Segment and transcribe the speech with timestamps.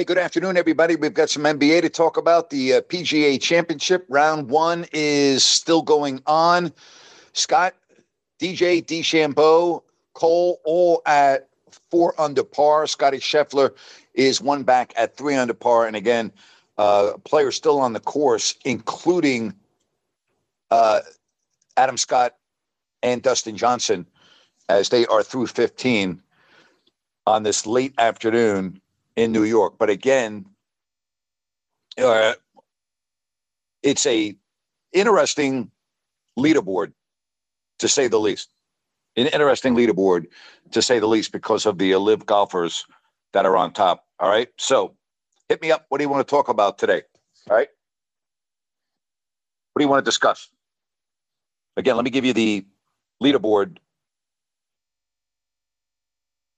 [0.00, 0.96] Hey, good afternoon, everybody.
[0.96, 2.48] We've got some NBA to talk about.
[2.48, 6.72] The uh, PGA Championship round one is still going on.
[7.34, 7.74] Scott,
[8.38, 9.82] DJ, DeChambeau,
[10.14, 11.50] Cole, all at
[11.90, 12.86] four under par.
[12.86, 13.74] Scotty Scheffler
[14.14, 15.86] is one back at three under par.
[15.86, 16.32] And again,
[16.78, 19.52] uh, players still on the course, including
[20.70, 21.00] uh,
[21.76, 22.36] Adam Scott
[23.02, 24.06] and Dustin Johnson,
[24.70, 26.22] as they are through 15
[27.26, 28.80] on this late afternoon
[29.16, 29.74] in New York.
[29.78, 30.46] But again,
[31.98, 32.34] uh,
[33.82, 34.34] it's a
[34.92, 35.70] interesting
[36.38, 36.92] leaderboard,
[37.78, 38.50] to say the least.
[39.16, 40.26] An interesting leaderboard,
[40.70, 42.86] to say the least, because of the LIV golfers
[43.32, 44.06] that are on top.
[44.18, 44.48] All right.
[44.56, 44.94] So
[45.48, 45.86] hit me up.
[45.88, 47.02] What do you want to talk about today?
[47.48, 47.68] All right.
[49.72, 50.48] What do you want to discuss?
[51.76, 52.66] Again, let me give you the
[53.22, 53.78] leaderboard.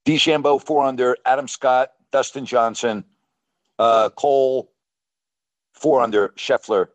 [0.07, 1.17] DeChambeau, four under.
[1.25, 3.05] Adam Scott, Dustin Johnson,
[3.79, 4.71] uh, Cole,
[5.73, 6.29] four under.
[6.31, 6.89] Scheffler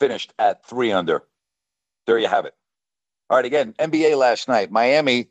[0.00, 1.22] finished at three under.
[2.06, 2.54] There you have it.
[3.30, 3.46] All right.
[3.46, 4.70] Again, NBA last night.
[4.70, 5.28] Miami,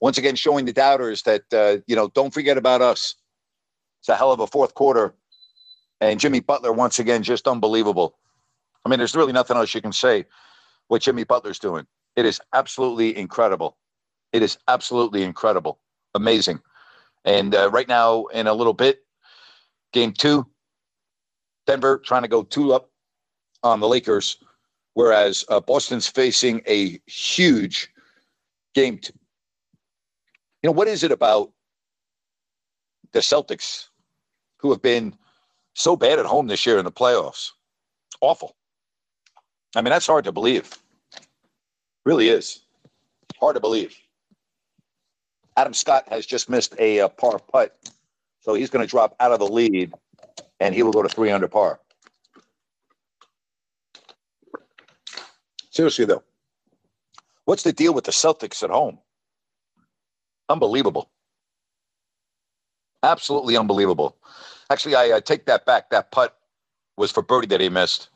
[0.00, 3.14] once again, showing the doubters that, uh, you know, don't forget about us.
[4.00, 5.14] It's a hell of a fourth quarter.
[6.00, 8.16] And Jimmy Butler, once again, just unbelievable.
[8.84, 10.26] I mean, there's really nothing else you can say
[10.86, 11.86] what Jimmy Butler's doing.
[12.14, 13.76] It is absolutely incredible.
[14.32, 15.80] It is absolutely incredible.
[16.14, 16.60] Amazing.
[17.24, 19.04] And uh, right now, in a little bit,
[19.92, 20.46] game two,
[21.66, 22.90] Denver trying to go two up
[23.62, 24.38] on the Lakers,
[24.94, 27.92] whereas uh, Boston's facing a huge
[28.74, 28.98] game.
[28.98, 29.12] Two.
[30.62, 31.52] You know, what is it about
[33.12, 33.88] the Celtics
[34.58, 35.14] who have been
[35.74, 37.50] so bad at home this year in the playoffs?
[38.20, 38.56] Awful.
[39.76, 40.76] I mean, that's hard to believe.
[42.04, 42.60] Really is.
[43.38, 43.96] Hard to believe.
[45.58, 47.76] Adam Scott has just missed a, uh, par putt,
[48.38, 49.92] so he's going to drop out of the lead,
[50.60, 51.80] and he will go to three under par.
[55.70, 56.22] Seriously, though,
[57.44, 59.00] what's the deal with the Celtics at home?
[60.48, 61.10] Unbelievable.
[63.02, 64.16] Absolutely unbelievable.
[64.70, 65.90] Actually, I, I take that back.
[65.90, 66.38] That putt
[66.96, 68.10] was for birdie that he missed.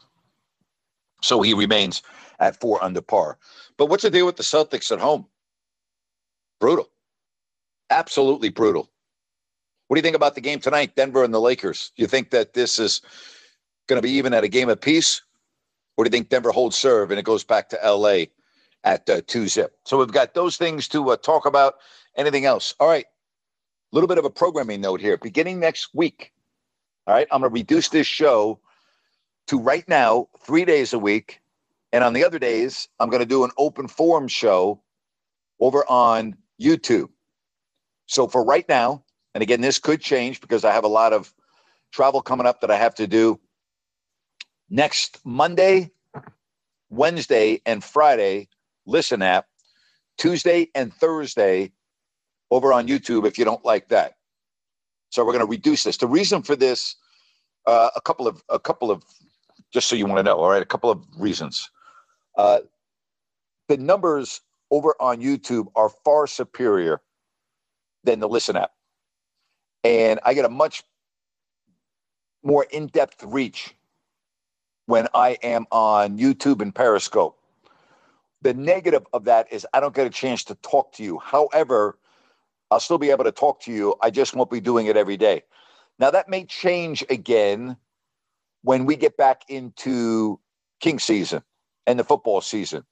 [1.22, 2.02] So he remains
[2.38, 3.36] at four under par.
[3.78, 5.26] But what's the deal with the Celtics at home?
[6.60, 6.88] Brutal.
[7.92, 8.90] Absolutely brutal.
[9.86, 11.92] What do you think about the game tonight, Denver and the Lakers?
[11.96, 13.02] You think that this is
[13.86, 15.20] going to be even at a game of peace?
[15.96, 18.24] Or do you think Denver holds serve and it goes back to LA
[18.82, 19.76] at uh, two zip?
[19.84, 21.74] So we've got those things to uh, talk about.
[22.16, 22.74] Anything else?
[22.80, 23.04] All right.
[23.04, 25.18] A little bit of a programming note here.
[25.18, 26.32] Beginning next week,
[27.06, 28.58] all right, I'm going to reduce this show
[29.48, 31.40] to right now three days a week.
[31.92, 34.80] And on the other days, I'm going to do an open forum show
[35.60, 37.10] over on YouTube.
[38.12, 39.02] So for right now,
[39.34, 41.32] and again, this could change because I have a lot of
[41.92, 43.40] travel coming up that I have to do
[44.68, 45.90] next Monday,
[46.90, 48.48] Wednesday, and Friday.
[48.84, 49.46] Listen app
[50.18, 51.72] Tuesday and Thursday
[52.50, 54.16] over on YouTube if you don't like that.
[55.08, 55.96] So we're going to reduce this.
[55.96, 56.96] The reason for this,
[57.66, 59.02] uh, a couple of a couple of
[59.72, 60.36] just so you want to know.
[60.36, 61.70] All right, a couple of reasons.
[62.36, 62.58] Uh,
[63.68, 67.00] the numbers over on YouTube are far superior
[68.04, 68.72] than the Listen app,
[69.84, 70.82] and I get a much
[72.42, 73.74] more in-depth reach
[74.86, 77.38] when I am on YouTube and Periscope.
[78.42, 81.18] The negative of that is I don't get a chance to talk to you.
[81.18, 81.96] However,
[82.70, 83.94] I'll still be able to talk to you.
[84.00, 85.42] I just won't be doing it every day.
[85.98, 87.76] Now that may change again
[88.62, 90.40] when we get back into
[90.80, 91.42] king season
[91.86, 92.84] and the football season.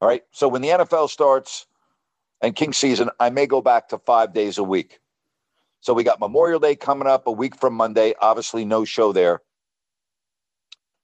[0.00, 0.22] All right.
[0.30, 1.66] So when the NFL starts
[2.40, 5.00] and king season, I may go back to five days a week.
[5.80, 8.14] So we got Memorial Day coming up a week from Monday.
[8.20, 9.42] Obviously, no show there.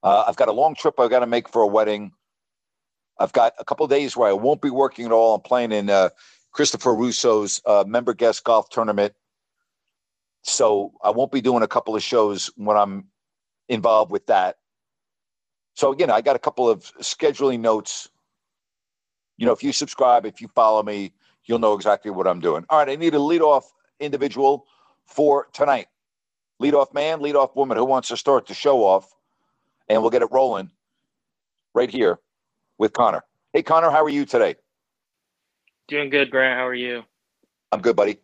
[0.02, 2.12] Uh, I've got a long trip I've got to make for a wedding.
[3.18, 5.36] I've got a couple days where I won't be working at all.
[5.36, 6.10] I'm playing in uh,
[6.52, 9.14] Christopher Russo's uh, member guest golf tournament.
[10.42, 13.06] So I won't be doing a couple of shows when I'm
[13.69, 14.56] involved with that.
[15.75, 18.08] So again, I got a couple of scheduling notes.
[19.37, 21.12] You know, if you subscribe, if you follow me,
[21.44, 22.64] you'll know exactly what I'm doing.
[22.69, 23.64] All right, I need a leadoff
[24.00, 24.67] individual
[25.06, 25.88] for tonight.
[26.62, 29.12] Leadoff man, leadoff woman who wants to start the show off,
[29.88, 30.70] and we'll get it rolling
[31.75, 32.19] right here
[32.79, 33.25] with Connor.
[33.52, 34.56] Hey, Connor, how are you today?
[35.88, 36.58] Doing good, Grant.
[36.58, 37.02] How are you?
[37.73, 38.19] I'm good, buddy.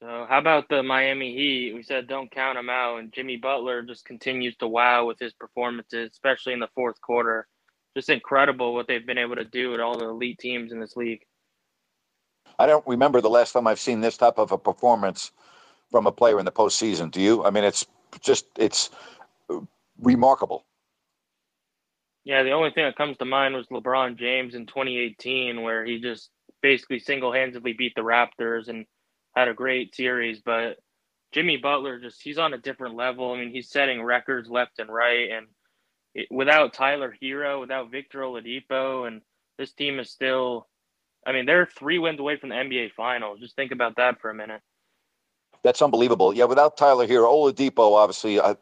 [0.00, 1.74] So, how about the Miami Heat?
[1.74, 5.32] We said don't count them out, and Jimmy Butler just continues to wow with his
[5.32, 7.48] performances, especially in the fourth quarter.
[7.96, 10.96] Just incredible what they've been able to do with all the elite teams in this
[10.96, 11.22] league.
[12.58, 15.32] I don't remember the last time I've seen this type of a performance
[15.90, 17.10] from a player in the postseason.
[17.10, 17.44] Do you?
[17.44, 17.86] I mean, it's
[18.20, 18.90] just it's
[20.00, 20.64] remarkable.
[22.24, 26.00] Yeah, the only thing that comes to mind was LeBron James in 2018, where he
[26.00, 26.30] just
[26.60, 28.84] basically single handedly beat the Raptors and
[29.36, 30.40] had a great series.
[30.44, 30.78] But
[31.32, 33.32] Jimmy Butler just he's on a different level.
[33.32, 35.46] I mean, he's setting records left and right, and
[36.14, 39.22] it, without Tyler Herro, without Victor Oladipo, and
[39.58, 40.66] this team is still.
[41.26, 43.40] I mean, they're three wins away from the NBA Finals.
[43.40, 44.62] Just think about that for a minute.
[45.64, 46.32] That's unbelievable.
[46.32, 48.54] Yeah, without Tyler Herro, Oladipo, obviously, uh,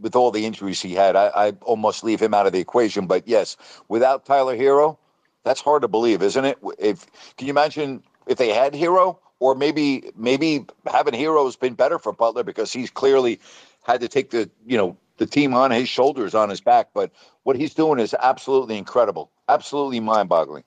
[0.00, 3.06] with all the injuries he had, I, I, almost leave him out of the equation.
[3.06, 3.56] But yes,
[3.86, 4.98] without Tyler Herro,
[5.44, 6.58] that's hard to believe, isn't it?
[6.80, 7.06] If
[7.36, 12.00] can you imagine if they had Herro, or maybe maybe having Herro has been better
[12.00, 13.38] for Butler because he's clearly
[13.84, 16.88] had to take the you know the team on his shoulders, on his back.
[16.92, 17.12] But
[17.44, 20.64] what he's doing is absolutely incredible, absolutely mind-boggling.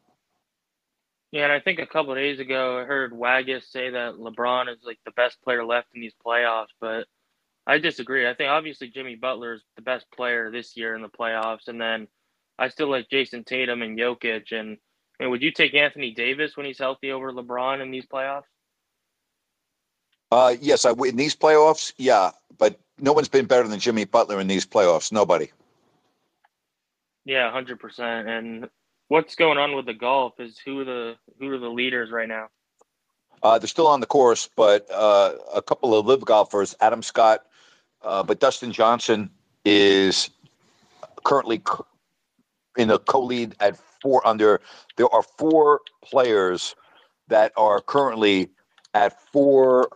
[1.31, 4.79] Yeah, and I think a couple days ago I heard Waggis say that LeBron is
[4.83, 7.05] like the best player left in these playoffs, but
[7.67, 8.27] I disagree.
[8.27, 11.79] I think obviously Jimmy Butler is the best player this year in the playoffs, and
[11.79, 12.07] then
[12.57, 14.51] I still like Jayson Tatum and Jokic.
[14.51, 14.77] And
[15.19, 18.43] I mean, would you take Anthony Davis when he's healthy over LeBron in these playoffs?
[20.31, 24.39] Uh, yes, I in these playoffs, yeah, but no one's been better than Jimmy Butler
[24.39, 25.11] in these playoffs.
[25.11, 25.51] Nobody.
[27.25, 28.27] Yeah, hundred percent.
[28.27, 28.69] And
[29.09, 32.29] what's going on with the golf is who are the who are the leaders right
[32.29, 32.47] now?
[33.43, 37.45] Uh, they're still on the course, but uh, a couple of LIV golfers, Adam Scott,
[38.01, 39.29] uh, but Dustin Johnson
[39.65, 40.29] is
[41.23, 41.61] currently
[42.77, 44.61] in the co-lead at four under.
[44.97, 46.75] There are four players
[47.29, 48.49] that are currently
[48.93, 49.89] at four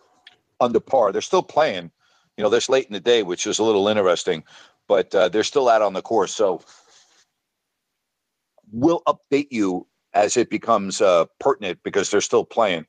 [0.59, 1.11] under par.
[1.11, 1.91] They're still playing.
[2.37, 4.43] You know, this late in the day, which is a little interesting,
[4.87, 6.33] but uh, they're still out on the course.
[6.33, 6.61] So
[8.73, 12.85] we'll update you as it becomes uh, pertinent because they're still playing.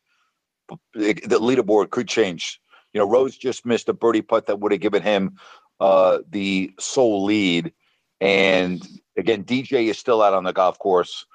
[0.95, 2.61] The leaderboard could change.
[2.93, 5.37] You know, Rose just missed a birdie putt that would have given him
[5.79, 7.73] uh, the sole lead.
[8.21, 8.83] And
[9.17, 11.27] again, DJ is still out on the golf course.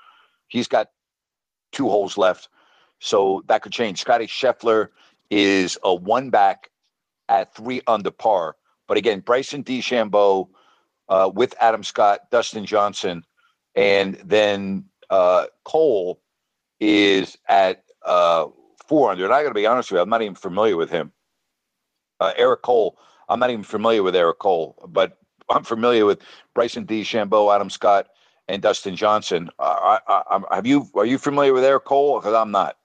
[0.48, 0.90] He's got
[1.72, 2.50] two holes left.
[3.00, 4.02] So that could change.
[4.02, 4.90] Scotty Scheffler
[5.30, 6.72] is a one back
[7.28, 8.56] at three under par.
[8.88, 10.50] But again, Bryson DeChambeau
[11.08, 13.24] uh, with Adam Scott, Dustin Johnson,
[13.76, 16.22] and then uh, Cole
[16.80, 18.48] is at uh,
[18.88, 19.26] four under.
[19.26, 21.12] And I got to be honest with you, I'm not even familiar with him.
[22.20, 25.18] Uh, Eric Cole, I'm not even familiar with Eric Cole, but
[25.50, 26.22] I'm familiar with
[26.54, 27.02] Bryson D.
[27.02, 28.08] DeChambeau, Adam Scott,
[28.48, 29.50] and Dustin Johnson.
[29.60, 30.88] Uh, I, I, have you?
[30.96, 32.20] Are you familiar with Eric Cole?
[32.20, 32.78] Because I'm not.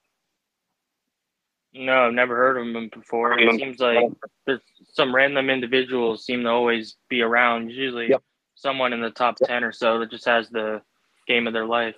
[1.73, 3.37] No, I've never heard of him before.
[3.37, 3.99] It seems like
[4.47, 4.61] there's
[4.93, 7.71] some random individuals seem to always be around.
[7.71, 8.23] Usually, yep
[8.55, 9.49] someone in the top yep.
[9.49, 10.83] 10 or so that just has the
[11.27, 11.97] game of their life.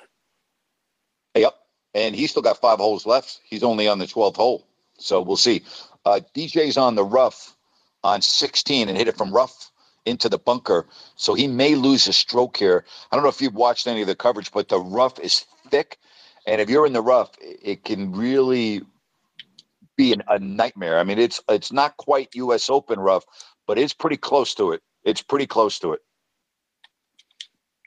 [1.34, 1.54] Yep.
[1.94, 3.40] And he's still got five holes left.
[3.44, 4.66] He's only on the 12th hole.
[4.98, 5.62] So we'll see.
[6.04, 7.56] Uh, DJ's on the rough
[8.02, 9.70] on 16 and hit it from rough
[10.04, 10.86] into the bunker.
[11.16, 12.84] So he may lose a stroke here.
[13.10, 15.98] I don't know if you've watched any of the coverage, but the rough is thick.
[16.46, 18.82] And if you're in the rough, it can really
[19.96, 20.98] be an, a nightmare.
[20.98, 22.70] I mean, it's it's not quite U.S.
[22.70, 23.24] Open rough,
[23.66, 24.82] but it's pretty close to it.
[25.04, 26.00] It's pretty close to it.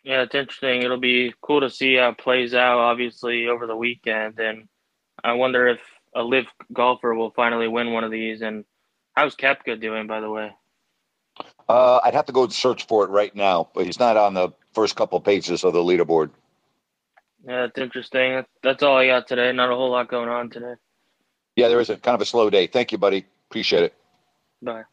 [0.04, 0.82] Yeah, it's interesting.
[0.82, 4.40] It'll be cool to see how it plays out, obviously, over the weekend.
[4.40, 4.68] And
[5.24, 5.80] I wonder if
[6.16, 8.42] a LIV golfer will finally win one of these.
[8.42, 8.66] And
[9.16, 10.52] how's Koepka doing, by the way?
[11.68, 14.50] Uh, I'd have to go search for it right now, but he's not on the
[14.74, 16.32] first couple pages of the leaderboard.
[17.48, 18.44] Yeah, it's interesting.
[18.64, 19.52] That's all I got today.
[19.52, 20.74] Not a whole lot going on today.
[21.56, 22.68] Yeah, there is a kind of a slow day.
[22.68, 23.26] Thank you, buddy.
[23.50, 23.94] Appreciate it.
[24.62, 24.84] Bye.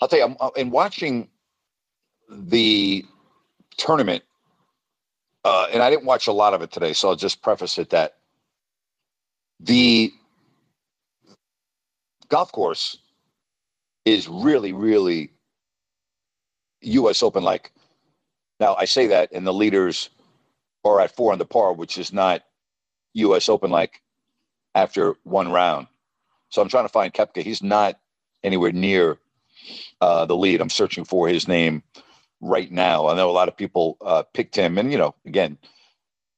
[0.00, 1.28] I'll tell you, I'm, in watching
[2.30, 3.04] the
[3.76, 4.22] tournament,
[5.44, 7.90] uh, and I didn't watch a lot of it today, so I'll just preface it
[7.90, 8.16] that
[9.58, 10.12] the
[12.28, 12.98] golf course
[14.04, 15.30] is really, really
[16.82, 17.22] U.S.
[17.22, 17.72] Open like.
[18.58, 20.10] Now, I say that, and the leaders
[20.84, 22.42] are at four on the par, which is not
[23.14, 23.48] U.S.
[23.48, 24.02] Open like
[24.74, 25.86] after one round.
[26.50, 27.42] So I'm trying to find Koepka.
[27.42, 27.98] He's not
[28.42, 29.18] anywhere near
[30.00, 30.60] uh, the lead.
[30.60, 31.82] I'm searching for his name
[32.40, 33.08] right now.
[33.08, 35.58] I know a lot of people uh, picked him, and you know, again,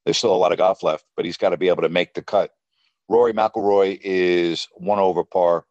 [0.05, 2.13] there's still a lot of golf left, but he's got to be able to make
[2.13, 2.51] the cut.
[3.09, 5.65] Rory McIlroy is one over par.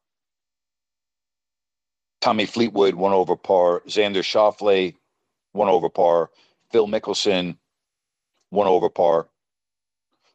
[2.21, 3.83] Tommy Fleetwood one over par.
[3.89, 4.95] Xander Schauffele
[5.53, 6.31] one over par.
[6.71, 7.57] Phil Mickelson
[8.51, 9.29] one over par.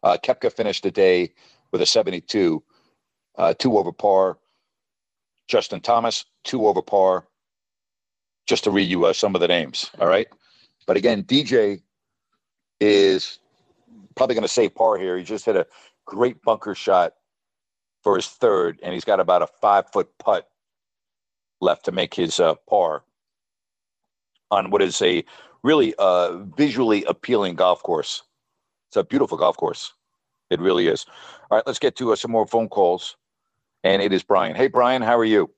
[0.04, 1.34] Uh, Koepka finished the day
[1.72, 2.64] with a 72,
[3.38, 4.38] uh, two over par.
[5.48, 7.26] Justin Thomas two over par
[8.48, 9.92] just to read you uh, some of the names.
[10.00, 10.28] All right.
[10.88, 11.82] But again, DJ
[12.80, 13.40] is
[14.16, 15.18] probably going to save par here.
[15.18, 15.68] He just hit a
[16.06, 17.14] great bunker shot
[18.04, 20.50] for his third, and he's got about a five foot putt
[21.60, 23.04] left to make his uh, par
[24.50, 25.24] on what is a
[25.64, 28.24] really uh, visually appealing golf course.
[28.90, 29.94] It's a beautiful golf course.
[30.50, 31.06] It really is.
[31.52, 33.18] All right, let's get to uh, some more phone calls.
[33.84, 34.56] And it is Brian.
[34.56, 35.52] Hey, Brian, how are you?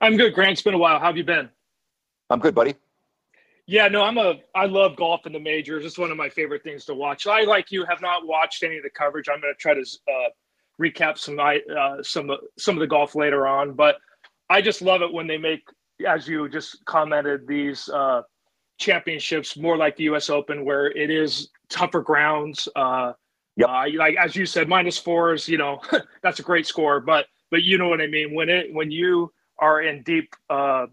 [0.00, 0.52] I'm good, Grant.
[0.52, 0.98] It's been a while.
[0.98, 1.48] How have you been?
[2.32, 2.74] I'm good, buddy.
[3.66, 4.36] Yeah, no, I'm a.
[4.54, 5.84] I love golf in the majors.
[5.84, 7.26] It's one of my favorite things to watch.
[7.26, 9.28] I, like you, have not watched any of the coverage.
[9.28, 10.30] I'm going to try to uh,
[10.80, 13.96] recap some uh, some some of the golf later on, but
[14.48, 15.60] I just love it when they make,
[16.06, 18.22] as you just commented, these uh,
[18.78, 20.30] championships more like the U.S.
[20.30, 22.66] Open, where it is tougher grounds.
[22.74, 23.12] Uh,
[23.56, 23.68] yep.
[23.68, 25.48] Uh, like as you said, minus fours.
[25.48, 25.80] You know,
[26.22, 28.34] that's a great score, but but you know what I mean.
[28.34, 30.86] When it when you are in deep uh,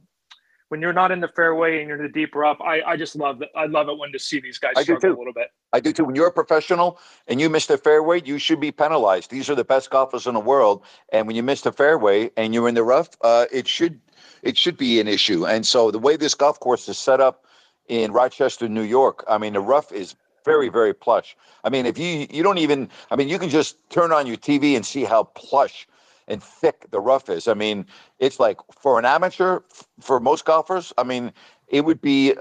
[0.70, 3.16] when you're not in the fairway and you're in the deep rough, I, I just
[3.16, 3.50] love it.
[3.56, 5.48] I love it when to see these guys I struggle a little bit.
[5.74, 6.06] I do too.
[6.06, 9.32] When you're a professional and you miss the fairway, you should be penalized.
[9.32, 12.54] These are the best golfers in the world, and when you miss the fairway and
[12.54, 14.00] you're in the rough, uh, it should
[14.44, 15.46] it should be an issue.
[15.46, 17.46] And so the way this golf course is set up
[17.88, 21.36] in Rochester, New York, I mean the rough is very very plush.
[21.64, 24.38] I mean if you you don't even I mean you can just turn on your
[24.38, 25.88] TV and see how plush
[26.30, 27.48] and thick the rough is.
[27.48, 27.86] I mean,
[28.20, 29.60] it's like for an amateur,
[30.00, 31.34] for most golfers, I mean,
[31.68, 32.38] it would be uh,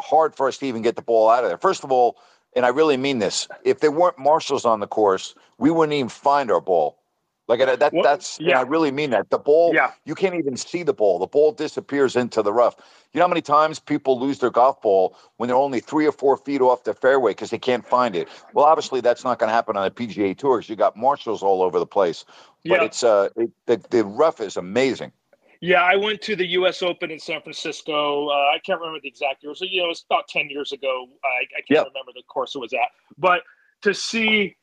[0.00, 1.58] hard for us to even get the ball out of there.
[1.58, 2.18] First of all,
[2.54, 6.08] and I really mean this, if there weren't marshals on the course, we wouldn't even
[6.08, 6.98] find our ball.
[7.48, 8.58] Like that, well, that's yeah.
[8.58, 9.30] I really mean that.
[9.30, 9.90] The ball, yeah.
[10.04, 11.18] you can't even see the ball.
[11.18, 12.76] The ball disappears into the rough.
[13.12, 16.12] You know how many times people lose their golf ball when they're only three or
[16.12, 18.26] four feet off the fairway because they can't find it?
[18.54, 21.42] Well, obviously that's not going to happen on the PGA Tour because you got marshals
[21.42, 22.24] all over the place.
[22.64, 22.84] But yeah.
[22.84, 25.12] it's uh, it, the the rough is amazing.
[25.60, 26.82] Yeah, I went to the U.S.
[26.82, 28.28] Open in San Francisco.
[28.28, 29.50] Uh, I can't remember the exact year.
[29.50, 31.06] Was, you know, it was about ten years ago.
[31.22, 32.88] I, I can't remember the course it was at,
[33.18, 33.42] but
[33.82, 34.56] to see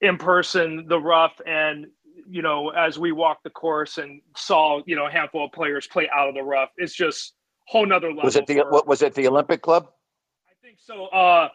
[0.00, 1.86] in person the rough and
[2.28, 5.86] you know, as we walked the course and saw, you know, a handful of players
[5.86, 7.34] play out of the rough, it's just
[7.66, 8.24] whole nother level.
[8.24, 9.88] Was it the what was it the Olympic Club?
[10.48, 11.06] I think so.
[11.06, 11.48] Uh,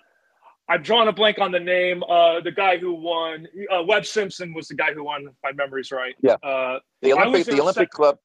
[0.70, 2.04] I've drawn a blank on the name.
[2.04, 5.24] Uh, the guy who won, uh, Webb Simpson, was the guy who won.
[5.28, 6.16] If my memory's right.
[6.22, 6.36] Yeah.
[6.44, 8.20] Uh, the Olympic, the Olympic sec- Club,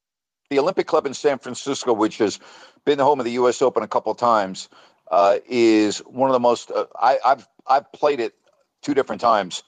[0.50, 2.38] the Olympic Club in San Francisco, which has
[2.84, 3.62] been the home of the U.S.
[3.62, 4.68] Open a couple of times,
[5.10, 6.70] uh, is one of the most.
[6.70, 8.34] Uh, I, I've I've played it
[8.82, 9.64] two different times,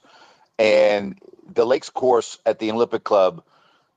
[0.57, 1.19] and
[1.53, 3.43] the Lakes course at the Olympic Club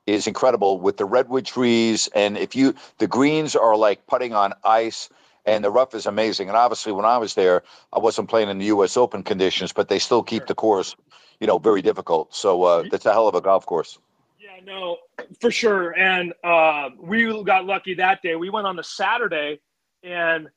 [0.05, 2.09] is incredible with the redwood trees.
[2.15, 5.09] And if you, the greens are like putting on ice
[5.45, 6.47] and the rough is amazing.
[6.47, 8.95] And obviously, when I was there, I wasn't playing in the U.S.
[8.97, 10.95] Open conditions, but they still keep the course,
[11.39, 12.33] you know, very difficult.
[12.33, 13.99] So uh, that's a hell of a golf course.
[14.39, 14.97] Yeah, no,
[15.39, 15.97] for sure.
[15.97, 18.35] And uh, we got lucky that day.
[18.35, 19.59] We went on the Saturday,
[20.03, 20.47] and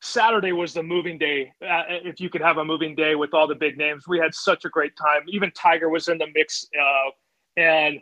[0.00, 1.52] Saturday was the moving day.
[1.62, 4.34] Uh, if you could have a moving day with all the big names, we had
[4.34, 5.22] such a great time.
[5.28, 7.10] Even Tiger was in the mix, uh,
[7.56, 8.00] and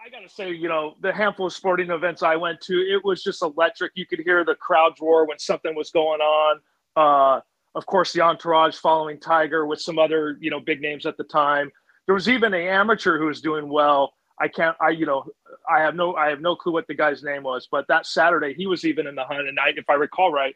[0.00, 3.04] I got to say, you know, the handful of sporting events I went to, it
[3.04, 3.92] was just electric.
[3.96, 6.60] You could hear the crowds roar when something was going on.
[6.96, 7.40] Uh,
[7.74, 11.24] of course, the entourage following Tiger with some other, you know, big names at the
[11.24, 11.70] time.
[12.06, 14.14] There was even an amateur who was doing well.
[14.40, 15.24] I can't, I, you know,
[15.68, 18.54] I have no, I have no clue what the guy's name was, but that Saturday
[18.54, 19.48] he was even in the hunt.
[19.48, 20.54] And I, if I recall right,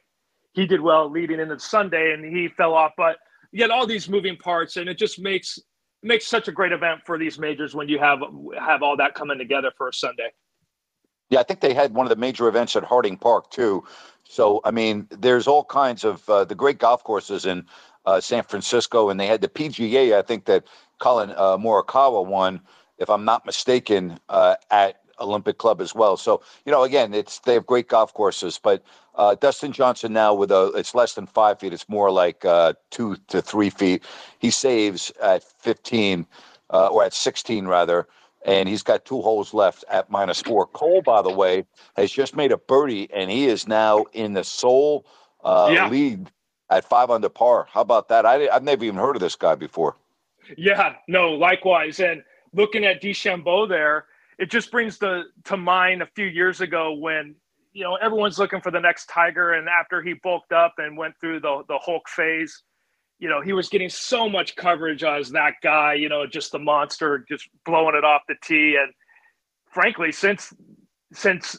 [0.53, 2.93] he did well leading into Sunday and he fell off.
[2.97, 3.17] But
[3.51, 5.59] you get all these moving parts, and it just makes
[6.03, 8.21] makes such a great event for these majors when you have
[8.59, 10.31] have all that coming together for a Sunday.
[11.31, 13.85] Yeah, I think they had one of the major events at Harding Park too.
[14.25, 17.67] So I mean, there's all kinds of uh, the great golf courses in
[18.05, 20.17] uh, San Francisco, and they had the PGA.
[20.17, 20.65] I think that
[20.99, 22.61] Collin uh, Morikawa won,
[22.99, 26.17] if I'm not mistaken, uh, at Olympic Club as well.
[26.17, 28.83] So you know, again, it's they have great golf courses, but
[29.15, 31.73] uh, Dustin Johnson now with a it's less than five feet.
[31.73, 34.03] It's more like uh, two to three feet.
[34.39, 36.27] He saves at 15
[36.71, 38.09] uh, or at 16 rather,
[38.47, 40.67] and he's got two holes left at minus four.
[40.67, 41.65] Cole, by the way,
[41.97, 45.07] has just made a birdie, and he is now in the sole
[45.45, 45.89] uh, yeah.
[45.89, 46.31] lead
[46.71, 47.67] at five under par.
[47.71, 48.25] How about that?
[48.25, 49.97] I, I've never even heard of this guy before.
[50.57, 52.01] Yeah, no, likewise.
[52.01, 52.23] And
[52.55, 54.07] looking at DeChambeau there,
[54.39, 57.35] it just brings the to mind a few years ago when
[57.73, 59.53] you know, everyone's looking for the next Tiger.
[59.53, 62.63] And after he bulked up and went through the, the Hulk phase,
[63.19, 66.59] you know, he was getting so much coverage as that guy, you know, just the
[66.59, 68.77] monster, just blowing it off the tee.
[68.81, 68.93] And
[69.71, 70.53] frankly, since,
[71.13, 71.57] since,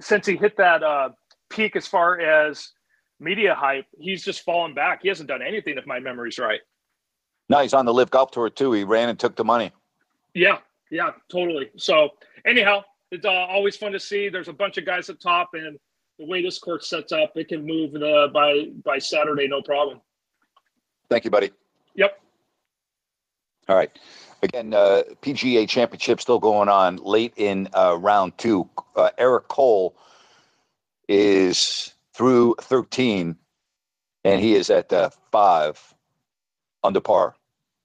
[0.00, 1.10] since he hit that uh,
[1.48, 2.72] peak as far as
[3.20, 5.00] media hype, he's just fallen back.
[5.02, 6.60] He hasn't done anything, if my memory's right.
[7.48, 8.72] No, he's on the LIV Golf Tour too.
[8.72, 9.70] He ran and took the money.
[10.34, 10.58] Yeah,
[10.90, 11.70] yeah, totally.
[11.76, 12.10] So,
[12.44, 14.28] anyhow, it's uh, always fun to see.
[14.28, 15.78] There's a bunch of guys up top, and
[16.18, 20.00] the way this court sets up, it can move the, by by Saturday, no problem.
[21.08, 21.50] Thank you, buddy.
[21.94, 22.20] Yep.
[23.68, 23.90] All right.
[24.42, 28.68] Again, uh, PGA Championship still going on late in uh, round two.
[28.94, 29.96] Uh, Eric Cole
[31.08, 33.36] is through 13,
[34.24, 35.94] and he is at uh, five
[36.84, 37.34] under par.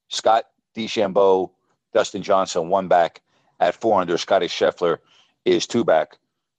[0.09, 1.51] Scott DeChambeau,
[1.93, 3.21] Dustin Johnson, one back
[3.59, 4.17] at four under.
[4.17, 4.97] Scotty Scheffler
[5.45, 6.17] is two back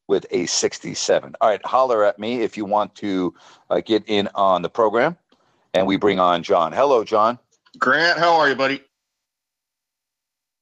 [0.09, 1.35] with a 67.
[1.41, 3.35] All right, holler at me if you want to
[3.71, 5.17] uh, get in on the program.
[5.75, 6.73] And we bring on John.
[6.73, 7.39] Hello, John.
[7.79, 8.83] Grant, how are you, buddy?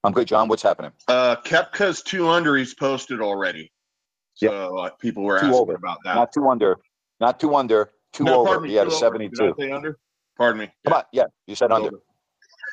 [0.05, 0.49] I'm good, John.
[0.49, 0.93] What's happening?
[1.09, 2.57] Uh, Koepka's two under.
[2.57, 3.73] He's posted already.
[4.35, 5.75] So uh, people were Two asking over.
[5.75, 6.15] about that.
[6.15, 6.77] Not two under.
[7.19, 7.91] Not two under.
[8.13, 8.61] Two No, over.
[8.61, 9.07] me, he had a two over.
[9.07, 9.37] 72.
[9.37, 9.99] Did I say under?
[10.39, 10.69] Pardon me.
[10.85, 11.03] Come on.
[11.13, 11.91] Yeah, you said Two under.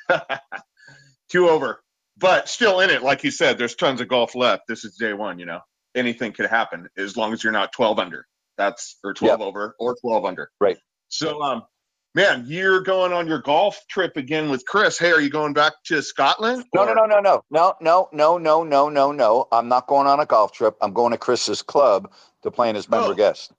[0.09, 0.21] over.
[1.29, 1.81] two over.
[2.19, 4.63] But still in it, like you said, there's tons of golf left.
[4.67, 5.59] This is day one, you know.
[5.95, 8.25] Anything could happen as long as you're not 12 under.
[8.57, 10.49] That's or 12 over or 12 under.
[10.59, 10.77] Right.
[11.09, 11.63] So um
[12.15, 14.97] man, you're going on your golf trip again with Chris.
[14.97, 16.65] Hey, are you going back to Scotland?
[16.73, 19.47] No, no, Or- no, no, no, no, no, no, no, no, no, no.
[19.51, 20.75] I'm not going on a golf trip.
[20.81, 22.11] I'm going to Chris's club
[22.43, 23.15] to play in his member Oh.
[23.15, 23.51] guest.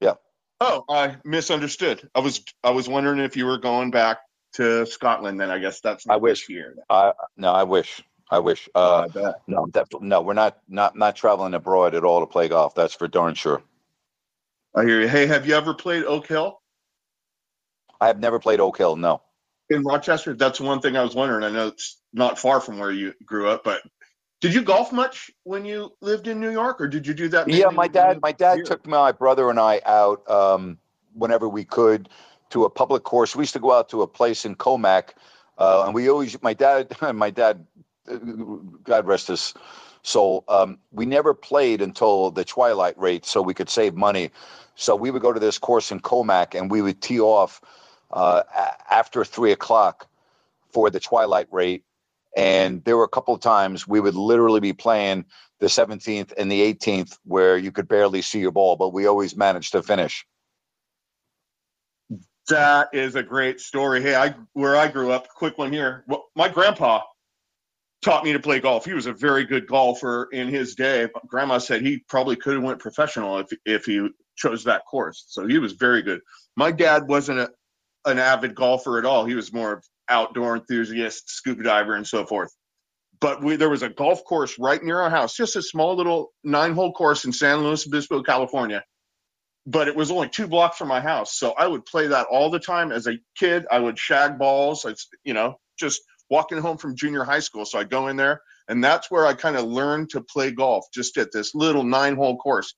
[0.00, 0.14] Yeah.
[0.60, 2.08] Oh, I misunderstood.
[2.14, 4.18] I was I was wondering if you were going back
[4.54, 5.40] to Scotland.
[5.40, 6.48] Then I guess that's I wish.
[6.48, 6.76] year.
[6.88, 8.02] I no, I wish.
[8.30, 8.68] I wish.
[8.74, 10.22] Oh, Uh, I no, definitely no.
[10.22, 12.74] We're not not not traveling abroad at all to play golf.
[12.74, 13.62] That's for darn sure.
[14.74, 15.08] I hear you.
[15.08, 16.58] Hey, have you ever played Oak Hill
[18.00, 18.96] I have never played Oak Hill.
[18.96, 19.22] No.
[19.70, 20.34] in Rochester?
[20.34, 21.44] That's one thing I was wondering.
[21.44, 23.82] I know it's not far from where you grew up, but
[24.40, 27.48] did you golf much when you lived in New York, or did you do that?
[27.48, 28.18] Yeah, my dad.
[28.20, 28.64] My dad here?
[28.64, 30.78] took my brother and I out um,
[31.14, 32.08] whenever we could
[32.52, 33.34] to a public course.
[33.34, 35.10] We used to go out to a place in Commack,
[35.58, 36.40] uh, and we always.
[36.42, 36.96] My dad.
[37.14, 37.66] My dad.
[38.10, 38.16] uh,
[38.84, 39.54] God rest his
[40.02, 40.44] soul.
[40.48, 44.30] Um, we never played until the twilight rate, so we could save money.
[44.74, 47.60] So we would go to this course in Commack, and we would tee off
[48.10, 50.08] uh, a- after three o'clock
[50.72, 51.84] for the twilight rate.
[52.36, 55.26] And there were a couple of times we would literally be playing
[55.60, 59.36] the 17th and the 18th where you could barely see your ball, but we always
[59.36, 60.26] managed to finish.
[62.48, 64.02] That is a great story.
[64.02, 66.04] Hey, I where I grew up, quick one here.
[66.08, 67.02] Well, my grandpa
[68.02, 68.84] taught me to play golf.
[68.84, 71.08] He was a very good golfer in his day.
[71.28, 75.24] Grandma said he probably could have went professional if if he chose that course.
[75.28, 76.20] So he was very good.
[76.56, 77.50] My dad wasn't a,
[78.04, 79.24] an avid golfer at all.
[79.24, 82.52] He was more of outdoor enthusiast, scuba diver, and so forth.
[83.20, 86.32] But we, there was a golf course right near our house, just a small little
[86.42, 88.82] nine-hole course in San Luis Obispo, California
[89.66, 91.38] but it was only two blocks from my house.
[91.38, 93.66] So I would play that all the time as a kid.
[93.70, 94.84] I would shag balls.
[94.84, 97.64] It's, you know, just walking home from junior high school.
[97.64, 100.86] So I go in there and that's where I kind of learned to play golf
[100.92, 102.74] just at this little nine hole course.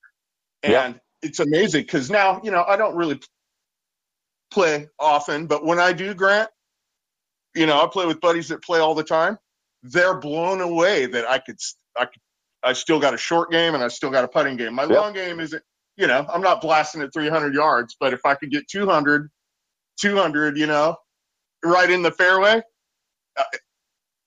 [0.63, 1.01] And Yeah.
[1.23, 3.21] it's amazing because now, you know, I don't really
[4.51, 6.51] play often, but when I do, Grant,
[7.55, 9.39] you know, I play with buddies that play all the time.
[9.83, 11.57] They're blown away that I could,
[11.97, 12.21] I could,
[12.63, 14.75] I still got a short game and I still got a putting game.
[14.75, 14.91] My Yep.
[14.91, 15.63] long game isn't
[15.97, 19.31] you know, I'm not blasting at 300 yards, but if I could get 200,
[20.01, 20.97] 200, you know,
[21.65, 22.63] right in the fairway,
[23.37, 23.45] uh,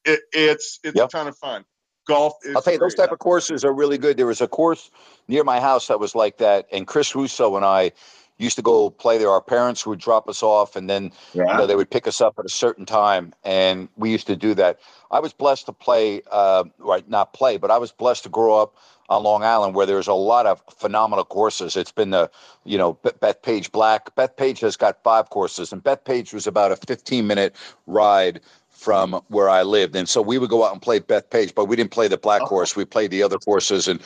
[0.05, 1.09] it, it's it's Yep.
[1.09, 1.65] a ton of fun.
[2.07, 2.33] Golf.
[2.43, 4.17] Is I'll tell you, those type of courses are really good.
[4.17, 4.91] There was a course
[5.27, 7.91] near my house that was like that, and Chris Russo and I
[8.37, 9.29] used to go play there.
[9.29, 11.11] Our parents would drop us off, and then
[11.51, 14.35] you know, they would pick us up at a certain time, and we used to
[14.35, 14.79] do that.
[15.11, 17.07] I was blessed to play, uh, right?
[17.09, 18.75] Not play, but I was blessed to grow up
[19.09, 21.77] on Long Island, where there's a lot of phenomenal courses.
[21.77, 22.29] It's been the,
[22.65, 24.13] you know, Bethpage Black.
[24.15, 29.49] Bethpage has got five courses, and Bethpage was about a 15 minute ride from where
[29.49, 32.07] I lived, and so we would go out and play Bethpage, but we didn't play
[32.07, 32.47] the black Oh.
[32.47, 32.75] course.
[32.75, 33.99] We played the other courses, and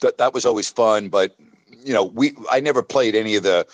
[0.00, 1.08] that that was always fun.
[1.08, 1.36] But
[1.84, 3.66] you know, we I never played any of the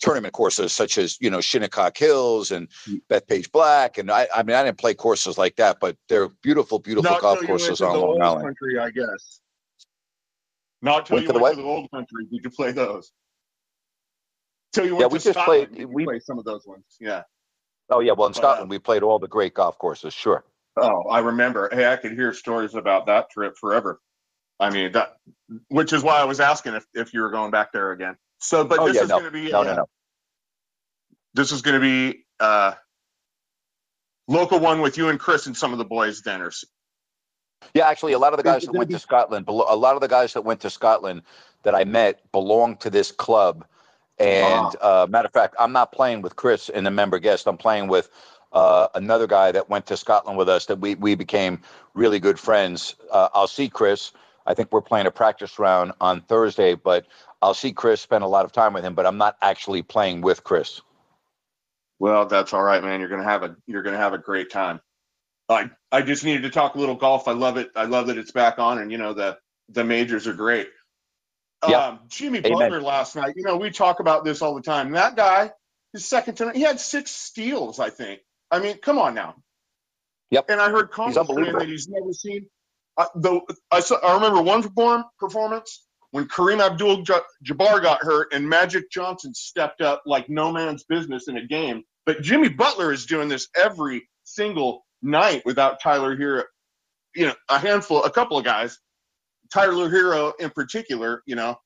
[0.00, 3.02] tournament courses such as you know Shinnecock Hills and mm.
[3.10, 6.78] Bethpage Black, and I I mean I didn't play courses like that, but they're beautiful,
[6.78, 8.44] beautiful Not golf till you went courses on Long Island.
[8.46, 9.39] country, I guess.
[10.82, 11.50] Not till Went you went what?
[11.50, 13.12] to the old country did you play those.
[14.72, 16.84] Till you Yeah, went we to just Scotland, played- we- play some of those ones.
[17.00, 17.22] Yeah.
[17.90, 20.14] Oh yeah, well in uh, Scotland we played all the great golf courses.
[20.14, 20.44] Sure.
[20.76, 21.68] Oh, I remember.
[21.72, 24.00] Hey, I could hear stories about that trip forever.
[24.60, 25.16] I mean, that,
[25.68, 28.16] which is why I was asking if, if you were going back there again.
[28.38, 29.84] So, but oh this yeah, is no, going to be no, uh, no, no.
[31.34, 32.74] this is going to be uh,
[34.28, 36.52] local one with you and Chris and some of the boys then, or
[37.74, 40.08] Yeah, actually, a lot of the guys that went to Scotland, a lot of the
[40.08, 41.22] guys that went to Scotland
[41.62, 43.64] that I met belong to this club.
[44.18, 47.46] And uh, matter of fact, I'm not playing with Chris in the member guest.
[47.46, 48.10] I'm playing with
[48.52, 50.66] uh, another guy that went to Scotland with us.
[50.66, 51.60] That we we became
[51.94, 52.96] really good friends.
[53.10, 54.12] Uh, I'll see Chris.
[54.46, 57.06] I think we're playing a practice round on Thursday, but
[57.40, 58.00] I'll see Chris.
[58.00, 60.80] Spend a lot of time with him, but I'm not actually playing with Chris.
[61.98, 63.00] well, that's all right, man.
[63.00, 64.80] You're to have a you're going to have a great time.
[65.50, 67.28] I I just needed to talk a little golf.
[67.28, 67.70] I love it.
[67.74, 70.68] I love that it's back on, and you know the the majors are great.
[71.68, 71.88] Yeah.
[71.88, 72.52] Um, Jimmy Amen.
[72.52, 73.34] Butler last night.
[73.36, 74.92] You know we talk about this all the time.
[74.92, 75.50] That guy,
[75.92, 77.78] his second tonight, he had six steals.
[77.78, 78.20] I think.
[78.50, 79.36] I mean, come on now.
[80.30, 80.46] Yep.
[80.48, 82.46] And I heard comments that he's never seen.
[82.96, 83.96] Uh, the I saw.
[83.96, 90.02] I remember one perform, performance when Kareem Abdul-Jabbar got hurt and Magic Johnson stepped up
[90.06, 91.84] like no man's business in a game.
[92.04, 96.44] But Jimmy Butler is doing this every single night without Tyler Herro.
[97.14, 98.78] You know, a handful, a couple of guys,
[99.52, 101.22] Tyler Herro in particular.
[101.26, 101.56] You know,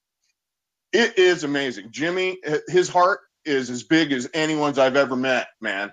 [0.93, 1.89] it is amazing.
[1.91, 5.49] Jimmy, his heart is as big as anyone's I've ever met.
[5.61, 5.93] Man,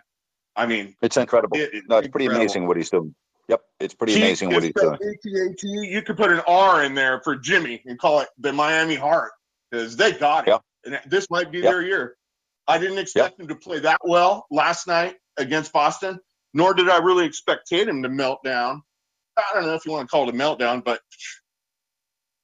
[0.55, 1.57] I mean, It's incredible.
[1.57, 2.35] it No, it's pretty incredible.
[2.43, 3.13] amazing what he's doing.
[3.49, 4.93] Yep, it's pretty He amazing what he's doing.
[4.93, 5.57] AT&T.
[5.67, 9.31] You could put an R in there for Jimmy and call it the Miami Heart
[9.69, 10.51] because they got it.
[10.51, 10.59] Yeah.
[10.85, 11.71] And this might be Yeah.
[11.71, 12.15] their year.
[12.67, 16.19] I didn't expect him to play that well last night against Boston,
[16.53, 18.83] nor did I really expect Tatum to melt down.
[19.37, 21.01] I don't know if you want to call it a meltdown, but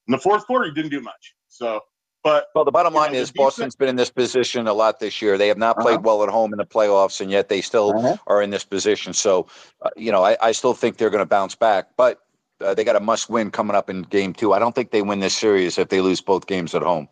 [0.07, 1.35] in the fourth quarter, he didn't do much.
[1.49, 1.81] So,
[2.23, 4.99] but Well, the bottom know, line the is Boston's been in this position a lot
[4.99, 5.37] this year.
[5.37, 6.03] They have not played Uh-huh.
[6.03, 8.17] well at home in the playoffs, and yet they still Uh-huh.
[8.27, 9.13] are in this position.
[9.13, 9.47] So,
[9.81, 12.21] uh, you know, I, I still think they're going to bounce back, but
[12.61, 14.53] uh, they got a must win coming up in game two.
[14.53, 17.09] I don't think they win this series if they lose both games at home.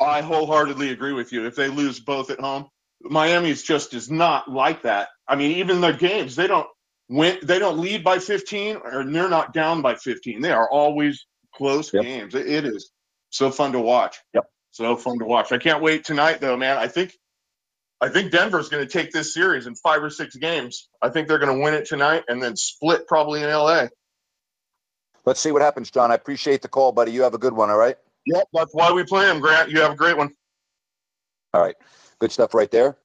[0.00, 1.46] I wholeheartedly agree with you.
[1.46, 2.68] If they lose both at home,
[3.02, 5.08] Miami's just is not like that.
[5.28, 6.66] I mean, even their games, they don't
[7.08, 10.40] win, they don't lead by 15, or they're not down by 15.
[10.40, 12.02] They are always close Yep.
[12.04, 12.34] games.
[12.34, 12.90] It- it is
[13.30, 14.18] so fun to watch.
[14.34, 14.44] Yep.
[14.72, 15.52] So fun to watch.
[15.52, 16.78] I can't wait tonight, though, man.
[16.78, 17.12] I think,
[18.00, 20.88] I think Denver's going to take this series in five or six games.
[21.02, 23.88] I think they're going to win it tonight and then split probably in LA.
[25.24, 26.10] Let's see what happens, John.
[26.10, 27.12] I appreciate the call, buddy.
[27.12, 27.70] You have a good one.
[27.70, 27.96] All right.
[28.26, 29.70] Yep, that's why we play them, Grant.
[29.70, 30.30] You have a great one.
[31.54, 31.76] All right.
[32.18, 32.96] Good stuff right there.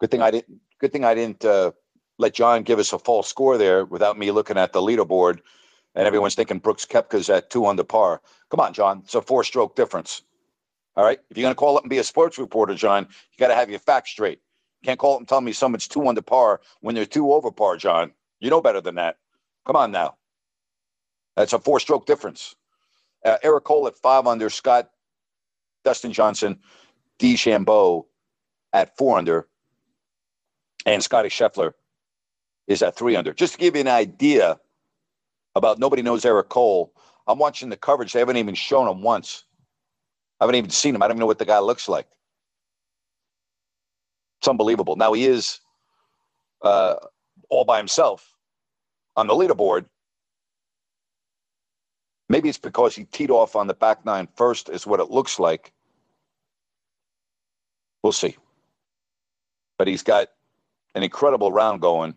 [0.00, 0.60] Good thing I didn't.
[0.80, 1.72] Good thing I didn't uh,
[2.18, 5.40] let John give us a false score there without me looking at the leaderboard,
[5.94, 8.20] and everyone's thinking Brooks Koepka's at two under par.
[8.50, 9.00] Come on, John.
[9.04, 10.22] It's a four-stroke difference.
[10.96, 11.18] All right.
[11.30, 13.54] If you're going to call up and be a sports reporter, John, you got to
[13.54, 14.40] have your facts straight.
[14.80, 17.50] You can't call up and tell me someone's two under par when they're two over
[17.50, 18.12] par, John.
[18.40, 19.16] You know better than that.
[19.66, 20.16] Come on now.
[21.36, 22.54] That's a four-stroke difference.
[23.24, 24.50] Uh, Eric Cole at five under.
[24.50, 24.90] Scott,
[25.84, 26.58] Dustin Johnson,
[27.18, 28.06] DeChambeau
[28.72, 29.48] at four under,
[30.88, 31.72] and Scotty Scheffler
[32.66, 33.32] is at three under.
[33.32, 34.58] Just to give you an idea
[35.54, 36.92] about nobody knows Eric Cole,
[37.26, 38.12] I'm watching the coverage.
[38.12, 39.44] They haven't even shown him once.
[40.40, 41.02] I haven't even seen him.
[41.02, 42.06] I don't even know what the guy looks like.
[44.40, 44.96] It's unbelievable.
[44.96, 45.60] Now he is
[46.62, 46.94] uh,
[47.50, 48.34] all by himself
[49.16, 49.86] on the leaderboard.
[52.30, 55.38] Maybe it's because he teed off on the back nine first, is what it looks
[55.38, 55.72] like.
[58.02, 58.36] We'll see.
[59.76, 60.28] But he's got
[60.94, 62.14] an incredible round going.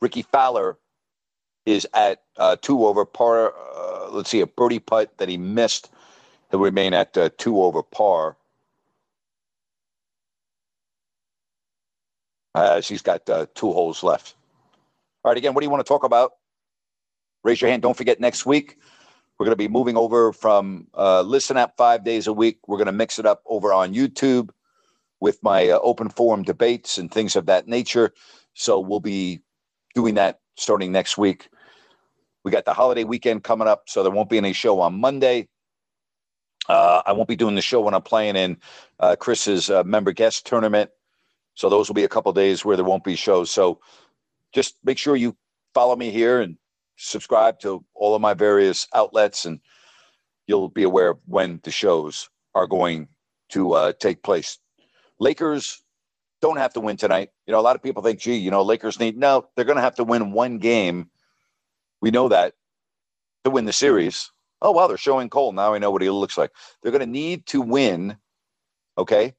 [0.00, 0.78] Rickie Fowler
[1.64, 3.54] is at uh, two over par.
[3.76, 5.90] Uh, let's see, a birdie putt that he missed.
[6.50, 8.36] He'll remain at uh, two over par.
[12.54, 14.34] Uh, she's got uh, two holes left.
[15.24, 16.32] All right, again, what do you want to talk about?
[17.42, 17.82] Raise your hand.
[17.82, 18.78] Don't forget, next week,
[19.38, 22.58] we're going to be moving over from uh, Listen App five days a week.
[22.66, 24.50] We're going to mix it up over on YouTube
[25.20, 28.12] with my uh, open forum debates and things of that nature.
[28.54, 29.40] So we'll be
[29.94, 31.48] doing that starting next week.
[32.44, 35.48] We got the holiday weekend coming up, so there won't be any show on Monday.
[36.68, 38.58] Uh, I won't be doing the show when I'm playing in
[39.00, 40.90] uh, Chris's uh, member guest tournament.
[41.54, 43.50] So those will be a couple days where there won't be shows.
[43.50, 43.80] So
[44.52, 45.36] just make sure you
[45.74, 46.56] follow me here and
[46.96, 49.60] subscribe to all of my various outlets, and
[50.46, 53.08] you'll be aware of when the shows are going
[53.50, 54.58] to uh, take place.
[55.18, 55.82] Lakers
[56.42, 57.30] don't have to win tonight.
[57.46, 59.76] You know, a lot of people think, gee, you know, Lakers need no, they're going
[59.76, 61.10] to have to win one game.
[62.00, 62.54] We know that
[63.44, 64.30] to win the series.
[64.62, 65.52] Oh, wow, they're showing Cole.
[65.52, 66.50] Now I know what he looks like.
[66.82, 68.16] They're going to need to win.
[68.98, 69.34] Okay.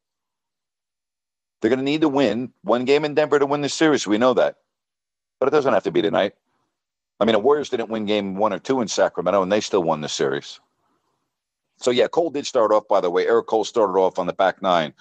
[1.62, 4.06] They're going to need to win one game in Denver to win the series.
[4.06, 4.56] We know that.
[5.40, 6.34] But it doesn't have to be tonight.
[7.20, 9.84] I mean, the Warriors didn't win game one or two in Sacramento, and they still
[9.84, 10.60] won the series.
[11.78, 13.28] So, yeah, Cole did start off, by the way.
[13.28, 14.94] Eric Cole started off on the back nine.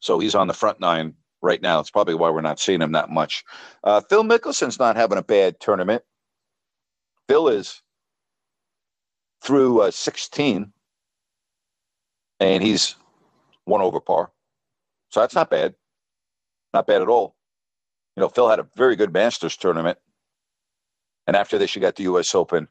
[0.00, 1.80] So he's on the front nine right now.
[1.80, 3.44] It's probably why we're not seeing him that much.
[3.84, 6.02] Uh, Phil Mickelson's not having a bad tournament.
[7.28, 7.82] Phil is
[9.42, 10.72] through uh, 16,
[12.40, 12.96] and he's
[13.64, 14.30] one over par.
[15.10, 15.74] So that's not bad.
[16.72, 17.36] Not bad at all.
[18.16, 19.98] You know, Phil had a very good Masters tournament.
[21.26, 22.34] And after this, you got the U.S.
[22.34, 22.68] Open.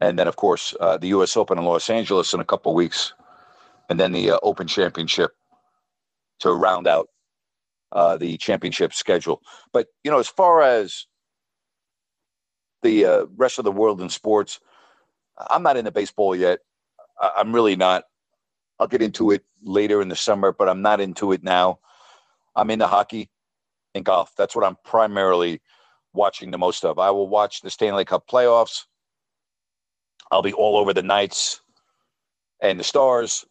[0.00, 1.36] And then, of course, uh, the U.S.
[1.36, 3.12] Open in Los Angeles in a couple weeks.
[3.88, 5.34] And then the uh, Open Championship
[6.42, 7.08] to round out
[7.92, 9.40] uh, the championship schedule.
[9.72, 11.06] But, you know, as far as
[12.82, 14.60] the uh, rest of the world in sports.
[15.50, 16.60] I'm not into baseball yet.
[17.20, 18.04] I- I'm really not.
[18.78, 21.78] I'll get into it later in the summer, but I'm not into it now.
[22.56, 23.30] I'm into hockey
[23.94, 24.32] and golf.
[24.36, 25.62] That's what I'm primarily
[26.12, 26.98] watching the most of.
[26.98, 28.84] I will watch the Stanley Cup playoffs.
[30.30, 31.60] I'll be all over the Knights
[32.60, 33.44] and the Stars.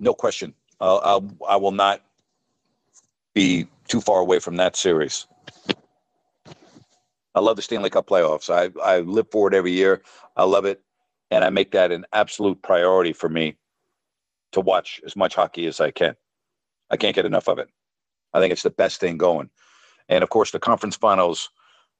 [0.00, 0.54] No question.
[0.82, 2.02] I'll, I'll, I will not
[3.34, 5.26] be too far away from that series.
[7.34, 8.50] I love the Stanley Cup playoffs.
[8.50, 10.02] I, I live for it every year.
[10.36, 10.82] I love it.
[11.30, 13.56] And I make that an absolute priority for me
[14.50, 16.16] to watch as much hockey as I can.
[16.90, 17.68] I can't get enough of it.
[18.34, 19.50] I think it's the best thing going.
[20.08, 21.48] And of course, the conference finals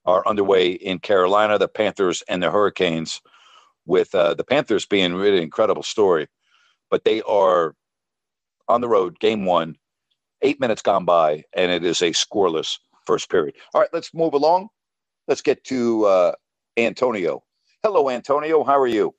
[0.05, 3.23] are underway in Carolina, the Panthers and the Hurricanes,
[3.87, 6.27] with uh, the Panthers being really incredible story.
[6.91, 7.75] But they are
[8.69, 9.77] on the road, game one,
[10.43, 13.55] eight minutes gone by, and it is a scoreless first period.
[13.75, 14.69] All right, let's move along.
[15.29, 16.33] Let's get to uh,
[16.77, 17.43] Antonio.
[17.83, 18.65] Hello, Antonio.
[18.65, 19.15] How are you?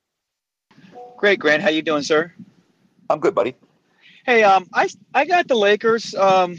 [1.16, 1.62] Great, Grant.
[1.62, 2.32] How you doing, sir?
[3.08, 3.54] I'm good, buddy.
[4.26, 6.14] Hey, um, I I got the Lakers.
[6.14, 6.56] Um,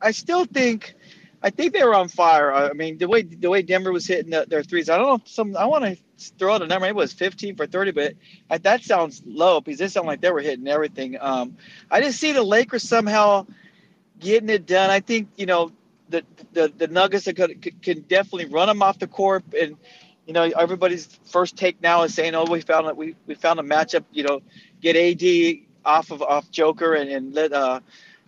[0.00, 0.94] I still think,
[1.42, 2.52] I think they were on fire.
[2.52, 4.88] I mean, the way the way Denver was hitting the, their threes.
[4.88, 5.14] I don't know.
[5.16, 5.96] If some I want to
[6.28, 6.86] throw out a number.
[6.86, 8.14] It was 15 for 30, but
[8.62, 11.16] that sounds low because it sounded like they were hitting everything.
[11.20, 11.56] Um,
[11.90, 13.46] I just see the Lakers somehow
[14.18, 14.90] getting it done.
[14.90, 15.72] I think you know
[16.08, 19.76] the the, the Nuggets are gonna, can definitely run them off the court and.
[20.26, 22.96] You know, everybody's first take now is saying, "Oh, we found it.
[22.96, 24.04] We, we found a matchup.
[24.12, 24.40] You know,
[24.80, 27.80] get AD off of off Joker and, and let uh,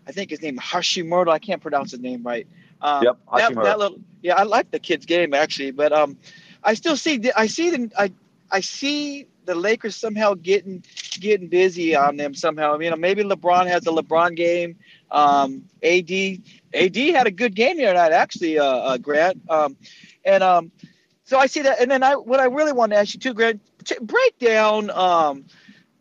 [0.06, 1.30] I think his name Hashimoto.
[1.30, 2.46] I can't pronounce his name right.
[2.80, 6.18] Um, Yep, that, that little, yeah, I like the kid's game actually, but um,
[6.64, 8.12] I still see I see the I
[8.50, 10.84] I see the Lakers somehow getting
[11.20, 12.78] getting busy on them somehow.
[12.78, 14.76] You know, maybe LeBron has a LeBron game.
[15.10, 16.10] Um, AD
[16.74, 19.40] AD had a good game here tonight actually, uh, uh Grant.
[19.50, 19.76] Um,
[20.24, 20.72] and um,
[21.24, 23.34] so I see that, and then I what I really want to ask you too,
[23.34, 23.60] Grant,
[24.00, 25.44] break down um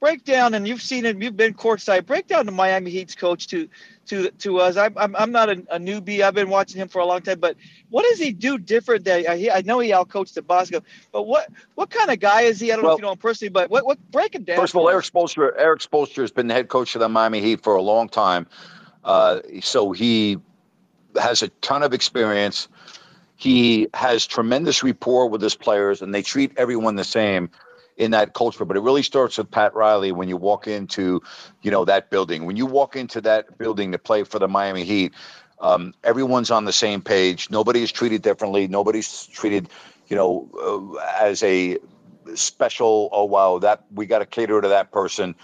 [0.02, 1.22] break down, and you've seen it.
[1.22, 2.06] You've been courtside.
[2.06, 3.70] Break down the Miami Heat's coach to
[4.08, 4.76] to to us.
[4.76, 6.22] I'm I'm, I'm not a, a newbie.
[6.22, 7.40] I've been watching him for a long time.
[7.40, 7.56] But
[7.90, 9.06] what does he do different?
[9.06, 10.82] That I, I know he outcoached the Bosco,
[11.14, 12.74] but what what kind of guy is he?
[12.74, 14.58] I don't know if you know him personally, but what what break him down.
[14.58, 15.12] First of all, Erik us.
[15.12, 15.52] Spoelstra.
[15.58, 18.48] Erik Spoelstra has been the head coach of the Miami Heat for a long time,
[19.06, 20.38] uh, so he
[21.22, 22.68] has a ton of experience.
[23.38, 27.50] He has tremendous rapport with his players, and they treat everyone the same
[27.98, 28.66] in that culture.
[28.66, 31.22] But it really starts with Pat Riley when you walk into,
[31.62, 32.46] you know, that building.
[32.46, 35.14] When you walk into that building to play for the Miami Heat,
[35.60, 37.50] um, everyone's on the same page.
[37.50, 38.68] Nobody is treated differently.
[38.68, 39.70] Nobody's treated,
[40.08, 40.50] you know,
[40.98, 41.78] uh, as a
[42.36, 43.10] special.
[43.12, 45.36] Oh wow, that we got to cater to that person.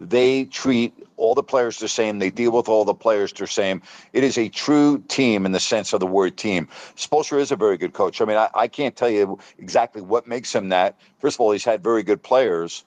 [0.00, 2.18] They treat all the players the same.
[2.18, 3.82] They deal with all the players the same.
[4.12, 6.68] It is a true team in the sense of the word team.
[6.96, 8.20] Spolster is a very good coach.
[8.20, 10.98] I mean, I, I can't tell you exactly what makes him that.
[11.18, 12.84] First of all, he's had very good players,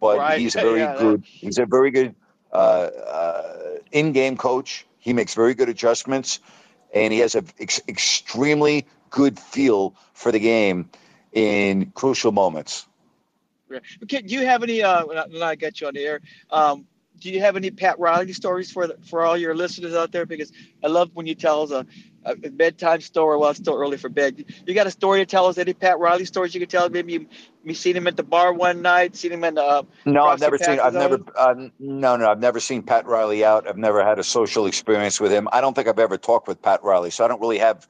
[0.00, 0.38] but Right.
[0.40, 1.24] he's a very Yeah, that- good.
[1.26, 2.14] He's a very good
[2.52, 4.86] uh, uh, in-game coach.
[4.98, 6.40] He makes very good adjustments,
[6.94, 10.88] and he has an ex- extremely good feel for the game
[11.32, 12.86] in crucial moments.
[14.02, 14.82] Okay, do you have any?
[14.82, 16.86] Uh, when I, got you on the air, um,
[17.18, 20.26] do you have any Pat Riley stories for the, for all your listeners out there?
[20.26, 20.52] Because
[20.84, 21.86] I love when you tell us a,
[22.24, 23.38] a bedtime story.
[23.38, 24.44] Well, it's still early for bed.
[24.66, 25.58] You got a story to tell us?
[25.58, 26.88] Any Pat Riley stories you could tell?
[26.88, 27.26] Maybe you,
[27.64, 29.62] you seen him at the bar one night, seen him in the.
[29.62, 30.78] Uh, No, I've never seen.
[30.78, 31.18] I've never.
[31.36, 33.68] Uh, no, no, I've never seen Pat Riley out.
[33.68, 35.48] I've never had a social experience with him.
[35.52, 37.86] I don't think I've ever talked with Pat Riley, so I don't really have,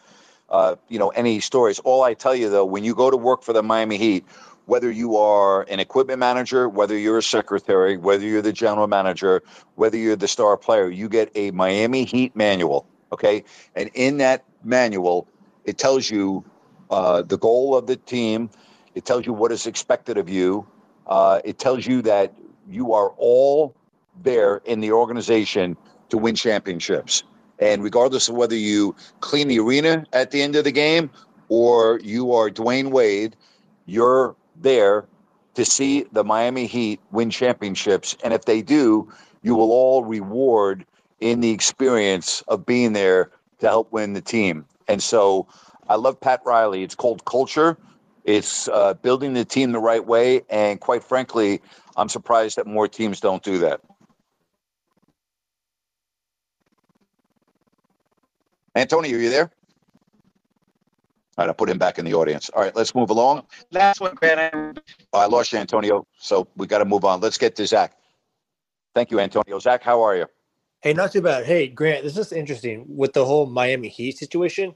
[0.51, 1.79] uh, you know, any stories.
[1.81, 4.25] All I tell you though, when you go to work for the Miami Heat,
[4.67, 9.43] whether you are an equipment manager, whether you're a secretary, whether you're the general manager,
[9.77, 12.87] whether you're the star player, you get a Miami Heat manual.
[13.13, 15.29] Okay, and in that manual,
[15.65, 16.45] it tells you
[16.91, 18.51] uh, the goal of the team.
[18.95, 20.67] It tells you what is expected of you.
[21.07, 22.35] Uh, it tells you that
[22.69, 23.75] you are all
[24.23, 25.77] there in the organization
[26.09, 27.23] to win championships.
[27.59, 31.11] And regardless of whether you clean the arena at the end of the game
[31.49, 33.37] or you are Dwyane Wade,
[33.87, 35.07] you're there
[35.55, 38.17] to see the Miami Heat win championships.
[38.23, 39.11] And if they do,
[39.43, 40.85] you will all reward
[41.21, 44.67] in the experience of being there to help win the team.
[44.89, 45.47] And so
[45.89, 46.83] I love Pat Riley.
[46.83, 47.79] It's called culture.
[48.25, 50.43] It's uh, building the team the right way.
[50.51, 51.63] And quite frankly,
[51.97, 53.81] I'm surprised that more teams don't do that.
[58.75, 59.51] Antonio, are you there?
[61.39, 62.49] All right, I put him back in the audience.
[62.51, 63.47] All right, let's move along.
[63.73, 64.41] last one, Grant.
[64.41, 64.81] I-
[65.13, 66.07] Oh, I lost you, Antonio.
[66.19, 67.21] So we got to move on.
[67.21, 67.97] Let's get to Zach.
[68.95, 69.59] Thank you, Antonio.
[69.59, 70.27] Zach, how are you?
[70.83, 71.47] Hey, not too bad.
[71.47, 74.75] Hey, Grant, this is interesting with the whole Miami Heat situation.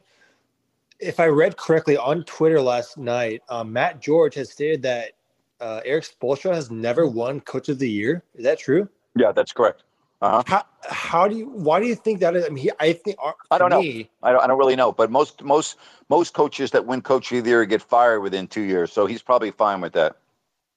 [1.00, 5.12] if I read correctly on Twitter last night, um, Matt George has stated that
[5.60, 8.22] uh, Erik Spoelstra has never won Coach of the Year.
[8.34, 8.88] Is that true?
[9.16, 9.84] Yeah, that's correct.
[10.22, 10.42] Uh-huh.
[10.46, 12.44] How how do you why do you think that is?
[12.44, 13.80] I mean, he, I think uh, I don't know.
[13.80, 15.76] me- I don't, I don't really know, but most most
[16.10, 19.22] most coaches that win Coach of the Year get fired within two years, so he's
[19.22, 20.16] probably fine with that.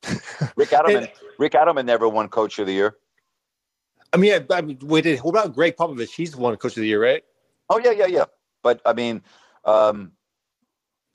[0.55, 2.95] Rick Adelman, Rick Adelman never won Coach of the Year.
[4.13, 6.13] I mean, I, I mean, wait, what about Gregg Popovich?
[6.13, 7.23] He's won Coach of the Year, right?
[7.69, 8.25] Oh yeah, yeah, yeah.
[8.61, 9.23] But I mean,
[9.65, 10.13] um,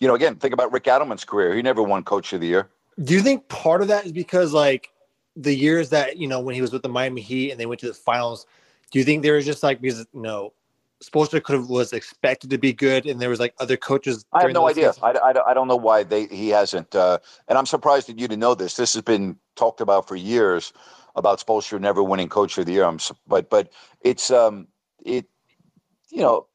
[0.00, 1.54] you know, again, think about Rick Adelman's career.
[1.54, 2.68] He never won Coach of the Year.
[3.02, 4.90] Do you think part of that is because like
[5.38, 7.80] the years that you know when he was with the Miami Heat and they went
[7.80, 8.46] to the finals?
[8.90, 10.52] Do you think there was just like because you know
[11.02, 14.24] Spoelstra could have was expected to be good and there was like other coaches?
[14.32, 14.92] I have no idea.
[15.02, 16.94] I, I, I don't know why they he hasn't.
[16.94, 18.76] Uh, and I'm surprised that you didn't know this.
[18.76, 20.72] This has been talked about for years
[21.14, 22.84] about Spoelstra never winning Coach of the Year.
[22.84, 24.66] I'm, but but it's um
[25.04, 25.26] it
[26.10, 26.46] you know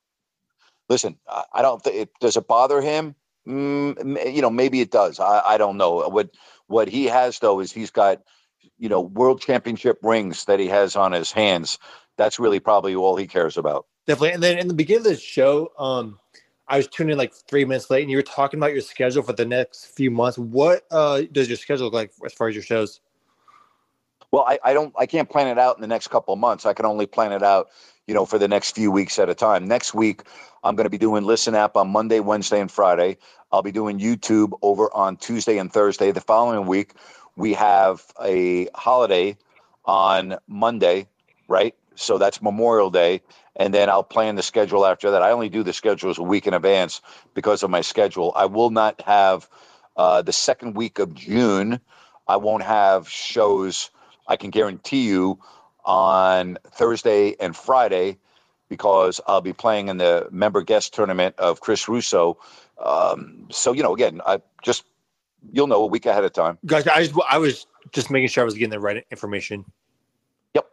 [0.90, 1.18] listen.
[1.30, 3.16] I, I don't think it does it bother him.
[3.48, 5.20] Mm, you know, maybe it does.
[5.20, 6.08] I, I don't know.
[6.10, 6.32] What
[6.68, 8.22] what he has though is he's got
[8.78, 11.80] you know world championship rings that he has on his hands.
[12.18, 13.88] That's really probably all he cares about.
[14.06, 14.34] Definitely.
[14.34, 16.20] And then in the beginning of the show, um,
[16.68, 19.24] I was tuning in like three minutes late, and you were talking about your schedule
[19.24, 20.38] for the next few months.
[20.38, 23.02] What uh, does your schedule look like as far as your shows?
[24.32, 26.66] Well, I, I don't I can't plan it out in the next couple of months.
[26.66, 27.70] I can only plan it out,
[28.08, 29.68] you know, for the next few weeks at a time.
[29.68, 30.24] Next week,
[30.64, 33.18] I'm going to be doing Listen App on Monday, Wednesday, and Friday.
[33.52, 36.12] I'll be doing YouTube over on Tuesday and Thursday.
[36.12, 36.94] The following week,
[37.36, 39.38] we have a holiday
[39.86, 41.08] on Monday,
[41.48, 41.76] right?
[41.96, 43.22] So that's Memorial Day.
[43.56, 45.22] And then I'll plan the schedule after that.
[45.22, 47.02] I only do the schedules a week in advance
[47.34, 48.34] because of my schedule.
[48.36, 49.48] I will not have
[49.96, 51.80] uh, the second week of June.
[52.28, 53.92] I won't have shows.
[54.28, 55.40] I can guarantee you
[55.86, 58.18] on Thursday and Friday
[58.70, 62.40] because I'll be playing in the member guest tournament of Chris Russo.
[62.84, 64.84] Um, so you know, again, I just
[65.52, 66.58] you'll know a week ahead of time.
[66.66, 69.66] Guys, I just I was just making sure I was getting the right information.
[70.54, 70.68] Yep,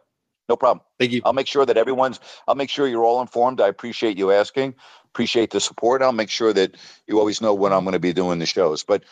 [0.49, 0.83] no problem.
[0.99, 1.21] Thank you.
[1.25, 2.19] I'll make sure that everyone's.
[2.47, 3.61] I'll make sure you're all informed.
[3.61, 4.75] I appreciate you asking.
[5.05, 6.01] Appreciate the support.
[6.01, 6.75] I'll make sure that
[7.07, 8.83] you always know when I'm going to be doing the shows.
[8.83, 9.03] But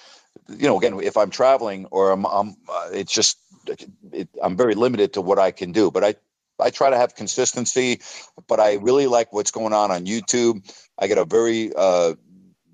[0.48, 3.38] you know, again, if I'm traveling or I'm, I'm uh, it's just
[4.14, 5.92] it, I'm very limited to what I can do.
[5.92, 6.16] But I
[6.60, 8.02] I try to have consistency.
[8.48, 10.64] But I really like what's going on on YouTube.
[10.98, 12.16] I get a very uh,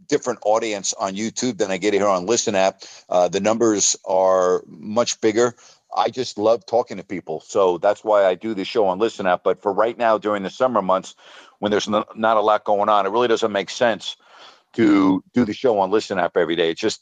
[0.08, 2.82] different audience on YouTube than I get here on Listen app.
[3.10, 5.56] Uh, the numbers are much bigger.
[5.96, 7.39] I just love talking to people.
[7.41, 9.44] So that's why I do the show on Listen app.
[9.44, 11.15] But for right now, during the summer months,
[11.60, 14.18] when there's no, not a lot going on, it really doesn't make sense
[14.74, 16.72] to do the show on Listen app every day.
[16.72, 17.02] It's just,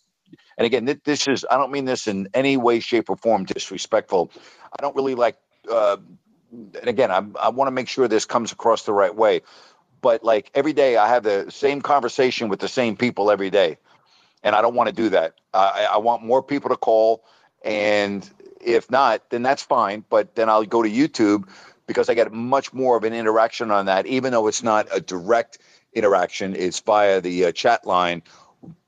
[0.57, 4.31] and again, this is, I don't mean this in any way, shape, or form disrespectful.
[4.77, 5.37] I don't really like,
[5.71, 5.97] uh,
[6.51, 9.41] and again, I'm, I want to make sure this comes across the right way.
[10.03, 13.77] But like every day, I have the same conversation with the same people every day.
[14.43, 15.35] And I don't want to do that.
[15.53, 17.23] I, I want more people to call.
[17.63, 18.29] And
[18.61, 20.03] if not, then that's fine.
[20.09, 21.47] But then I'll go to YouTube
[21.87, 24.99] because I get much more of an interaction on that, even though it's not a
[24.99, 25.59] direct
[25.93, 26.53] interaction.
[26.53, 28.23] It's via the uh, chat line.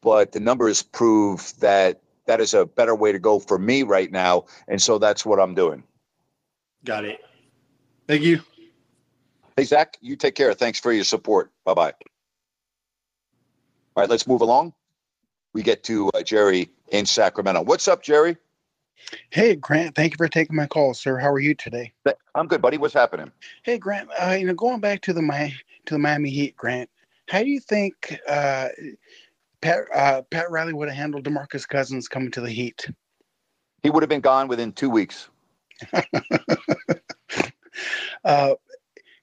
[0.01, 4.11] But the numbers prove that that is a better way to go for me right
[4.11, 4.45] now.
[4.67, 5.83] And so that's what I'm doing.
[6.83, 7.19] Got it.
[8.05, 8.41] Thank you.
[9.57, 10.53] Hey, Zach, you take care.
[10.53, 11.51] Thanks for your support.
[11.63, 11.93] Bye bye.
[13.95, 14.73] All right, let's move along.
[15.53, 17.61] We get to uh, Jerry in Sacramento.
[17.61, 18.35] What's up, Jerry?
[19.29, 19.95] Hey, Grant.
[19.95, 21.17] Thank you for taking my call, sir.
[21.17, 21.93] How are you today?
[22.33, 22.77] I'm good, buddy.
[22.77, 23.31] What's happening?
[23.63, 24.09] Hey, Grant.
[24.21, 26.89] Uh, you know, going back to the Mi- to the Miami Heat, Grant.
[27.29, 28.67] How do you think uh,
[29.61, 32.89] Pat uh, Pat Riley would have handled DeMarcus Cousins coming to the Heat?
[33.83, 35.29] He would have been gone within two weeks.
[38.23, 38.55] Uh,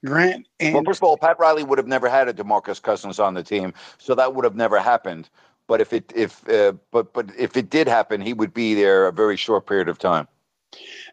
[0.04, 3.18] Grant and Well, first of all, Pat Riley would have never had a DeMarcus Cousins
[3.18, 5.28] on the team, so that would have never happened.
[5.66, 9.06] But if it if uh, but but if it did happen, he would be there
[9.06, 10.26] a very short period of time.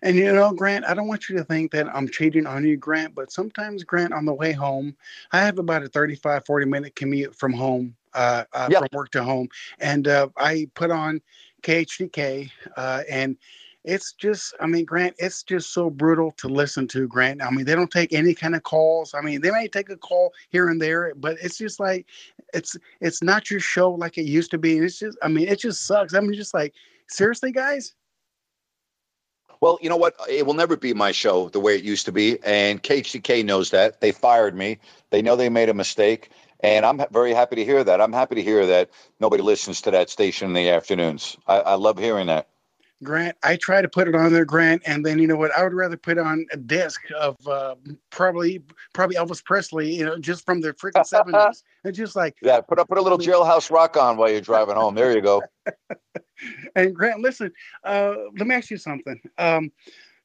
[0.01, 2.77] And you know, Grant, I don't want you to think that I'm cheating on you,
[2.77, 4.95] Grant, but sometimes, Grant, on the way home,
[5.31, 8.79] I have about a 35, 40 minute commute from home, uh, uh, Yeah.
[8.79, 9.49] from work to home.
[9.79, 11.21] And uh, I put on
[11.63, 13.37] KHTK, uh, and
[13.83, 17.41] it's just, I mean, Grant, it's just so brutal to listen to, Grant.
[17.41, 19.13] I mean, they don't take any kind of calls.
[19.13, 22.05] I mean, they may take a call here and there, but it's just like,
[22.53, 24.77] it's, it's not your show like it used to be.
[24.77, 26.13] It's just, I mean, it just sucks.
[26.13, 26.73] I mean, just like,
[27.07, 27.93] seriously, guys?
[29.61, 30.15] Well, you know what?
[30.29, 33.71] It will never be my show the way it used to be, and KHTK knows
[33.71, 33.99] that.
[33.99, 34.79] They fired me.
[35.09, 36.29] They know they made a mistake,
[36.61, 37.99] and I'm very happy to hear that.
[37.99, 41.35] I'm happy to hear that nobody listens to that station in the afternoons.
[41.45, 42.47] I, I love hearing that.
[43.03, 45.51] Grant, I try to put it on there, Grant, and then you know what?
[45.51, 47.75] I would rather put on a disc of uh,
[48.09, 48.61] probably
[48.93, 51.63] probably Elvis Presley, you know, just from the freaking seventies.
[51.85, 54.75] And just like Yeah, put up put a little jailhouse rock on while you're driving
[54.75, 54.95] home.
[54.95, 55.41] There you go.
[56.75, 57.51] and Grant, listen,
[57.85, 59.19] uh, let me ask you something.
[59.37, 59.71] Um,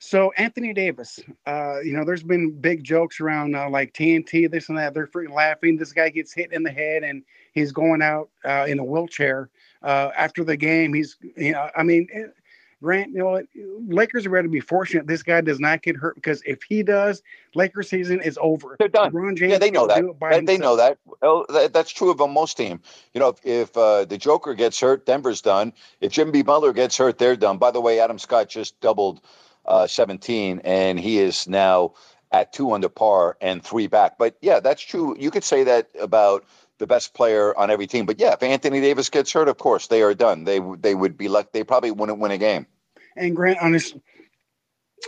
[0.00, 4.68] so Anthony Davis, uh, you know, there's been big jokes around uh, like TNT, this
[4.68, 4.92] and that.
[4.92, 5.76] They're freaking laughing.
[5.76, 7.22] This guy gets hit in the head and
[7.52, 9.48] he's going out uh, in a wheelchair
[9.82, 10.92] uh, after the game.
[10.92, 12.34] He's, you know, I mean, it,
[12.84, 13.42] Grant, you know?
[13.88, 16.82] Lakers are ready to be fortunate this guy does not get hurt because if he
[16.82, 17.22] does,
[17.54, 18.76] Lakers season is over.
[18.78, 19.12] They're done.
[19.12, 20.04] LeBron James Yeah, they know that.
[20.30, 20.98] They, they know that.
[21.22, 21.72] Well, that.
[21.72, 22.80] That's true of most team.
[23.14, 25.72] You know, if, if uh, the Joker gets hurt, Denver's done.
[26.00, 27.56] If Jimmy Butler gets hurt, they're done.
[27.56, 29.22] By the way, Adam Scott just doubled
[29.64, 31.94] uh, 17, and he is now
[32.32, 34.18] at two under par and three back.
[34.18, 35.16] But yeah, that's true.
[35.18, 36.44] You could say that about
[36.78, 38.06] the best player on every team.
[38.06, 40.44] But yeah, if Anthony Davis gets hurt, of course they are done.
[40.44, 42.66] They they would be like they probably wouldn't win a game.
[43.16, 43.80] And Grant, on a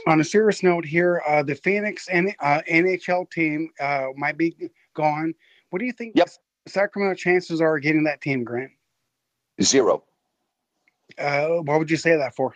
[0.06, 4.54] on a serious note here, uh, the Phoenix and uh, NHL team uh, might be
[4.94, 5.34] gone.
[5.70, 6.12] What do you think?
[6.16, 6.28] Yep.
[6.68, 8.72] Sacramento chances are getting that team, Grant.
[9.62, 10.04] Zero.
[11.18, 12.54] Uh, what would you say that for?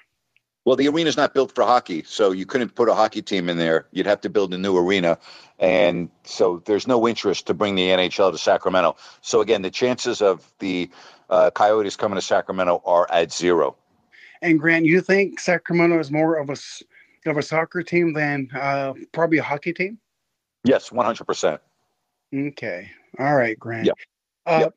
[0.66, 3.56] Well, the arena's not built for hockey, so you couldn't put a hockey team in
[3.56, 3.86] there.
[3.92, 5.18] You'd have to build a new arena,
[5.58, 8.96] and so there's no interest to bring the NHL to Sacramento.
[9.22, 10.90] So again, the chances of the
[11.30, 13.76] uh, Coyotes coming to Sacramento are at zero.
[14.42, 16.56] And Grant, you think Sacramento is more of a
[17.26, 19.98] of a soccer team than uh, probably a hockey team?
[20.64, 21.24] Yes, 100.
[21.24, 21.60] percent
[22.34, 22.90] Okay.
[23.18, 23.86] All right, Grant.
[23.86, 23.96] Yep.
[24.46, 24.70] Uh,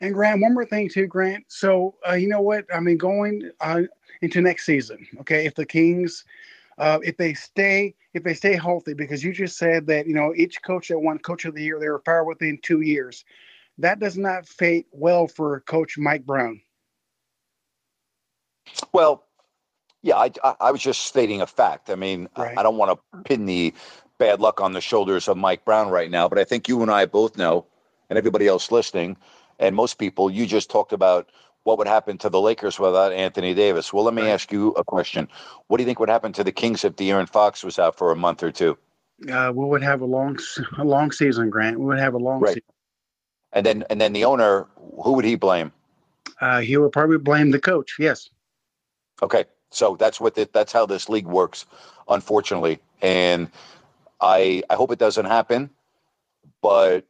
[0.00, 1.44] And Grant, one more thing too, Grant.
[1.48, 2.64] So uh, you know what?
[2.74, 3.82] I mean, going uh,
[4.20, 6.24] into next season, okay, if the Kings,
[6.78, 10.34] uh, if they stay, if they stay healthy, because you just said that you know
[10.36, 13.24] each coach that won Coach of the Year, they were fired within two years.
[13.78, 16.60] That does not fate well for Coach Mike Brown.
[18.92, 19.24] Well,
[20.02, 21.90] yeah, I, I, I was just stating a fact.
[21.90, 22.58] I mean, I- Right.
[22.58, 23.74] I don't want to pin the
[24.18, 26.90] bad luck on the shoulders of Mike Brown right now, but I think you and
[26.90, 27.66] I both know,
[28.08, 29.16] and everybody else listening,
[29.58, 31.30] and most people, you just talked about
[31.64, 33.92] what would happen to the Lakers without Anthony Davis.
[33.92, 34.28] Well, let me Right.
[34.30, 35.28] ask you a question.
[35.66, 38.12] What do you think would happen to the Kings if De'Aaron Fox was out for
[38.12, 38.78] a month or two?
[39.30, 40.38] Uh, we would have a long,
[40.78, 41.78] a long season, Grant.
[41.80, 42.50] We would have a long Right.
[42.54, 42.62] season.
[43.52, 44.66] And then, and then the owner,
[45.02, 45.72] who would he blame?
[46.40, 47.96] Uh, he would probably blame the coach.
[47.98, 48.28] Yes.
[49.22, 51.66] Okay, so that's what the, that's how this league works,
[52.08, 52.80] unfortunately.
[53.02, 53.50] And
[54.20, 55.70] I I hope it doesn't happen,
[56.62, 57.04] but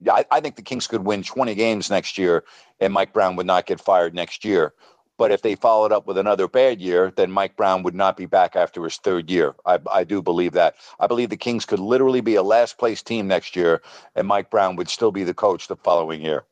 [0.00, 2.44] yeah, I, I think the Kings could win 20 games next year,
[2.80, 4.74] and Mike Brown would not get fired next year.
[5.18, 8.26] But if they followed up with another bad year, then Mike Brown would not be
[8.26, 9.54] back after his third year.
[9.64, 10.74] I, I do believe that.
[10.98, 13.82] I believe the Kings could literally be a last place team next year,
[14.16, 16.44] and Mike Brown would still be the coach the following year.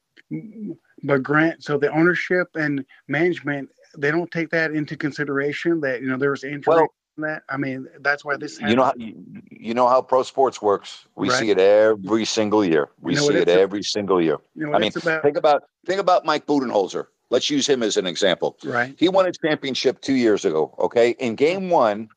[1.03, 6.09] But Grant, so the ownership and management, they don't take that into consideration that you
[6.09, 6.74] know there was injury.
[6.74, 8.61] Well, in that I mean, that's why this.
[8.61, 11.07] You know, how, you, know how pro sports works.
[11.16, 11.38] We Right.
[11.38, 12.88] see it every single year.
[13.01, 14.38] We You know see it it's a- every single year.
[14.55, 17.07] You know I mean, about, think about think about Mike Budenholzer.
[17.30, 18.57] Let's use him as an example.
[18.64, 18.95] right?
[18.99, 20.74] He won a championship two years ago.
[20.78, 22.09] Okay, in game one,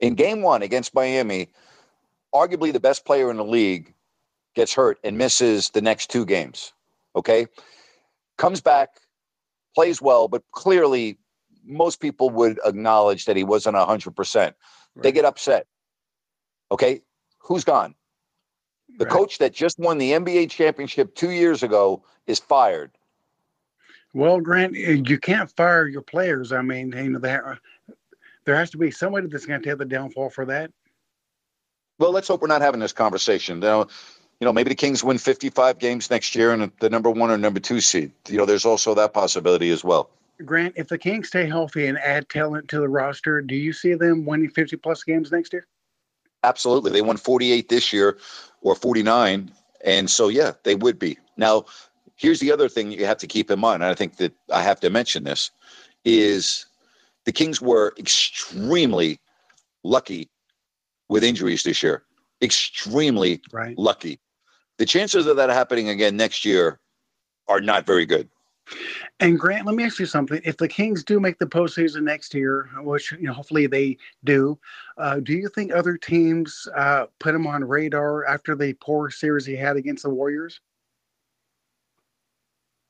[0.00, 1.48] in game one against Miami,
[2.34, 3.94] arguably the best player in the league
[4.54, 6.72] gets hurt and misses the next two games.
[7.16, 7.46] Okay,
[8.36, 8.90] comes back,
[9.74, 11.18] plays well, but clearly
[11.64, 14.56] most people would acknowledge that he wasn't hundred percent.
[14.96, 15.66] They get upset.
[16.72, 17.02] Okay,
[17.38, 17.94] who's gone?
[18.98, 19.12] The Right.
[19.12, 22.90] coach that just won the NBA championship two years ago is fired.
[24.14, 26.52] Well, Grant, you can't fire your players.
[26.52, 27.58] I mean, you know, there
[28.44, 30.72] there has to be somebody that's going to take the downfall for that.
[31.98, 33.56] Well, let's hope we're not having this conversation.
[33.56, 33.86] You know,
[34.40, 37.38] you know, maybe the Kings win 55 games next year and the number one or
[37.38, 38.12] number two seed.
[38.28, 40.10] You know, there's also that possibility as well.
[40.44, 43.94] Grant, if the Kings stay healthy and add talent to the roster, do you see
[43.94, 45.66] them winning 50 plus games next year?
[46.44, 46.92] Absolutely.
[46.92, 48.18] They won 48 this year
[48.60, 49.50] or 49.
[49.84, 51.18] And so, yeah, they would be.
[51.36, 51.64] Now,
[52.14, 53.82] here's the other thing you have to keep in mind.
[53.82, 55.50] And I think that I have to mention this
[56.04, 56.66] is
[57.24, 59.18] the Kings were extremely
[59.82, 60.30] lucky
[61.08, 62.04] with injuries this year.
[62.40, 63.76] Extremely Right.
[63.76, 64.20] lucky.
[64.78, 66.78] The chances of that happening again next year
[67.48, 68.28] are not very good.
[69.20, 70.40] And Grant, let me ask you something.
[70.44, 74.58] If the Kings do make the postseason next year, which you know hopefully they do,
[74.98, 79.46] uh, do you think other teams uh, put him on radar after the poor series
[79.46, 80.60] he had against the Warriors,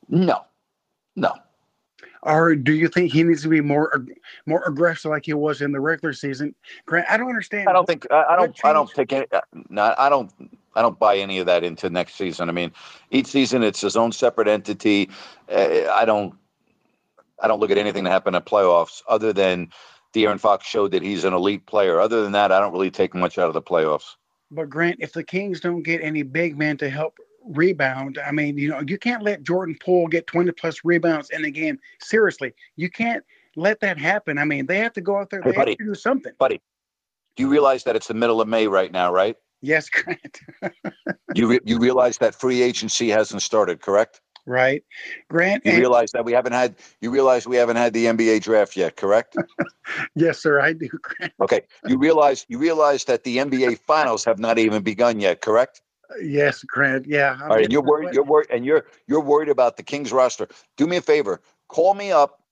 [0.08, 0.44] No,
[1.14, 1.32] no.
[2.24, 4.04] or do you think he needs to be more
[4.46, 6.54] more aggressive like he was in the regular season?
[6.86, 7.68] Grant, I don't understand.
[7.68, 10.32] I don't think I, I don't I don't take any uh, I don't
[10.78, 12.48] I don't buy any of that into next season.
[12.48, 12.70] I mean,
[13.10, 15.10] each season it's his own separate entity.
[15.50, 16.34] Uh, I don't
[17.42, 19.70] I don't look at anything that happened in playoffs other than
[20.14, 21.98] De'Aaron Fox showed that he's an elite player.
[22.00, 24.14] Other than that, I don't really take much out of the playoffs.
[24.52, 28.56] But Grant, if the Kings don't get any big men to help rebound, I mean,
[28.56, 31.80] you know, you can't let Jordan Poole get 20 plus rebounds in a game.
[32.00, 33.24] Seriously, you can't
[33.56, 34.38] let that happen.
[34.38, 35.42] I mean, they have to go out there.
[35.42, 35.70] Hey, They buddy.
[35.72, 36.32] have to do something.
[36.38, 36.60] Buddy,
[37.34, 39.36] do you realize that it's the middle of May right now, right?
[39.60, 40.40] Yes, Grant.
[41.34, 44.20] You re- you realize that free agency hasn't started, correct?
[44.46, 44.82] right,
[45.28, 45.64] Grant.
[45.66, 48.76] You and- realize that we haven't had you realize we haven't had the NBA draft
[48.76, 49.36] yet, correct?
[50.14, 50.60] yes, sir.
[50.60, 51.32] I do, Grant.
[51.40, 51.62] Okay.
[51.86, 55.82] You realize you realize that the NBA finals have not even begun yet, correct?
[56.22, 57.06] Yes, Grant.
[57.06, 57.34] Yeah.
[57.34, 58.14] I'm All right, and you're worried.
[58.14, 60.48] You're worried, and you're you're worried about the Kings roster.
[60.76, 61.42] Do me a favor.
[61.68, 62.42] Call me up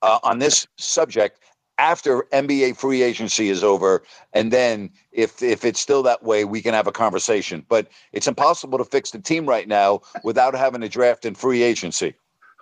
[0.00, 1.40] uh, on this subject
[1.78, 4.02] after NBA free agency is over,
[4.32, 7.64] and then if if it's still that way, we can have a conversation.
[7.68, 11.62] But it's impossible to fix the team right now without having a draft and free
[11.62, 12.14] agency.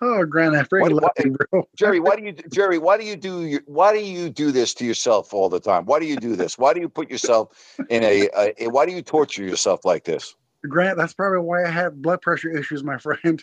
[0.02, 1.68] Oh, Grant, I freaking love you, bro.
[1.76, 2.78] Jerry, why do you Jerry?
[2.78, 5.84] Why do you do your, Why do you do this to yourself all the time?
[5.84, 6.56] Why do you do this?
[6.56, 7.48] Why do you put yourself
[7.90, 8.28] in a?
[8.58, 10.34] a why do you torture yourself like this?
[10.66, 13.42] Grant, that's probably why I have blood pressure issues, my friend.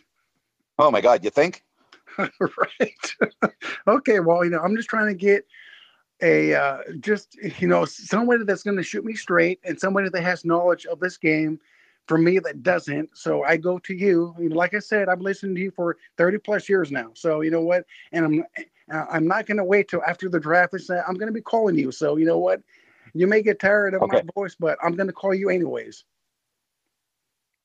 [0.80, 1.24] Oh my God!
[1.24, 1.64] You think?
[2.40, 3.16] right.
[3.88, 4.20] okay.
[4.20, 5.46] Well, you know, I'm just trying to get
[6.22, 10.24] a uh, just you know somebody that's going to shoot me straight and somebody that
[10.24, 11.60] has knowledge of this game.
[12.08, 13.18] For me, that doesn't.
[13.18, 14.34] So I go to you.
[14.40, 17.12] You know, like I said, I've listened to you for 30 plus years now.
[17.16, 17.84] So you know what?
[18.14, 18.44] And I'm
[18.92, 21.34] uh, I'm not going to wait till after the draft and say I'm going to
[21.34, 21.92] be calling you.
[21.92, 22.62] So you know what?
[23.14, 26.06] You may get tired of my voice, but I'm going to call you anyways.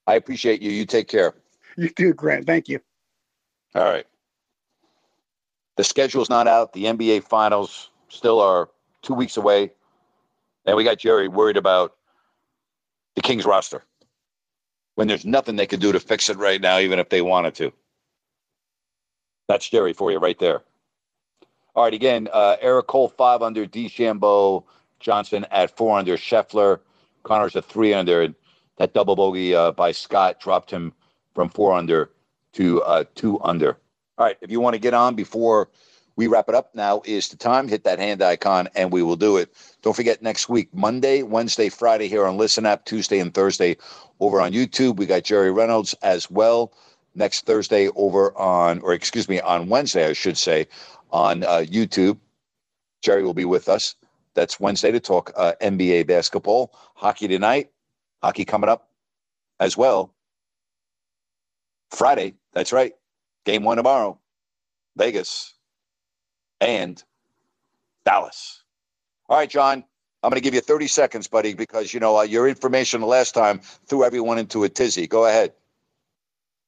[0.06, 0.70] I appreciate you.
[0.70, 1.34] You take care.
[1.76, 2.46] You do, Grant.
[2.46, 2.80] Thank you.
[3.74, 4.06] All right.
[5.76, 6.72] The schedule's not out.
[6.72, 8.68] The NBA finals still are
[9.02, 9.72] two weeks away.
[10.66, 11.94] And we got Jerry worried about
[13.14, 13.82] the Kings roster
[14.94, 17.54] when there's nothing they could do to fix it right now, even if they wanted
[17.56, 17.72] to.
[19.48, 20.62] That's Jerry for you right there.
[21.74, 24.64] All right, again, uh, Eric Cole five under, DeChambeau
[25.00, 26.80] Johnson at four under, Scheffler
[27.24, 28.34] Conners at three under.
[28.78, 30.92] That double bogey uh, by Scott dropped him
[31.34, 32.10] from four under
[32.54, 33.78] to uh, two under.
[34.18, 35.70] All right, if you want to get on before
[36.16, 37.66] we wrap it up, now is the time.
[37.66, 39.54] Hit that hand icon and we will do it.
[39.80, 43.76] Don't forget next week, Monday, Wednesday, Friday here on Listen App, Tuesday and Thursday
[44.20, 44.96] over on YouTube.
[44.96, 46.74] We got Jerry Reynolds as well.
[47.14, 50.66] Next Thursday over on, or excuse me, on Wednesday, I should say,
[51.10, 52.18] on uh, YouTube.
[53.02, 53.94] Jerry will be with us.
[54.34, 57.70] That's Wednesday to talk uh, NBA basketball, hockey tonight,
[58.22, 58.88] hockey coming up
[59.58, 60.14] as well.
[61.90, 62.94] Friday, that's right.
[63.44, 64.18] Game one tomorrow,
[64.96, 65.54] Vegas
[66.60, 67.02] and
[68.04, 68.62] Dallas.
[69.28, 69.84] All right, John,
[70.22, 73.06] I'm going to give you 30 seconds, buddy, because you know uh, your information the
[73.06, 75.06] last time threw everyone into a tizzy.
[75.06, 75.52] Go ahead.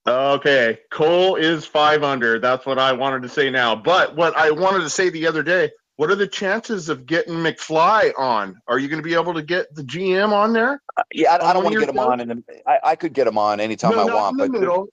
[0.07, 2.39] Okay, Cole is five under.
[2.39, 3.75] That's what I wanted to say now.
[3.75, 7.35] But what I wanted to say the other day, what are the chances of getting
[7.35, 8.61] McFly on?
[8.67, 10.83] Are you going to be able to get the GM on there?
[10.97, 13.27] Uh, yeah, I, I don't want to get him on, and I, I could get
[13.27, 14.89] him on anytime no, I want, in the but middle.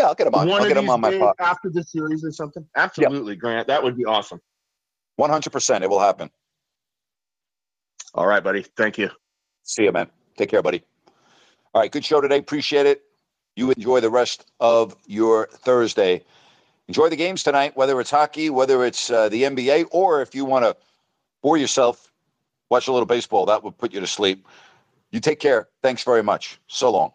[0.00, 0.48] Yeah, I'll get him on.
[0.48, 1.34] One I'll get him on my pod.
[1.38, 2.66] after the series or something.
[2.76, 3.66] Absolutely, Grant.
[3.66, 4.40] That would be awesome.
[5.20, 5.82] 100%.
[5.82, 6.30] It will happen.
[8.14, 8.64] All right, buddy.
[8.76, 9.10] Thank you.
[9.62, 10.08] See you, man.
[10.36, 10.82] Take care, buddy.
[11.74, 12.38] All right, good show today.
[12.38, 13.02] Appreciate it.
[13.56, 16.24] You enjoy the rest of your Thursday.
[16.88, 20.44] Enjoy the games tonight, whether it's hockey, whether it's uh, the NBA, or if you
[20.44, 20.74] want to
[21.42, 22.10] bore yourself,
[22.70, 23.46] watch a little baseball.
[23.46, 24.48] That would put you to sleep.
[25.12, 25.68] You take care.
[25.82, 26.58] Thanks very much.
[26.68, 27.12] So long.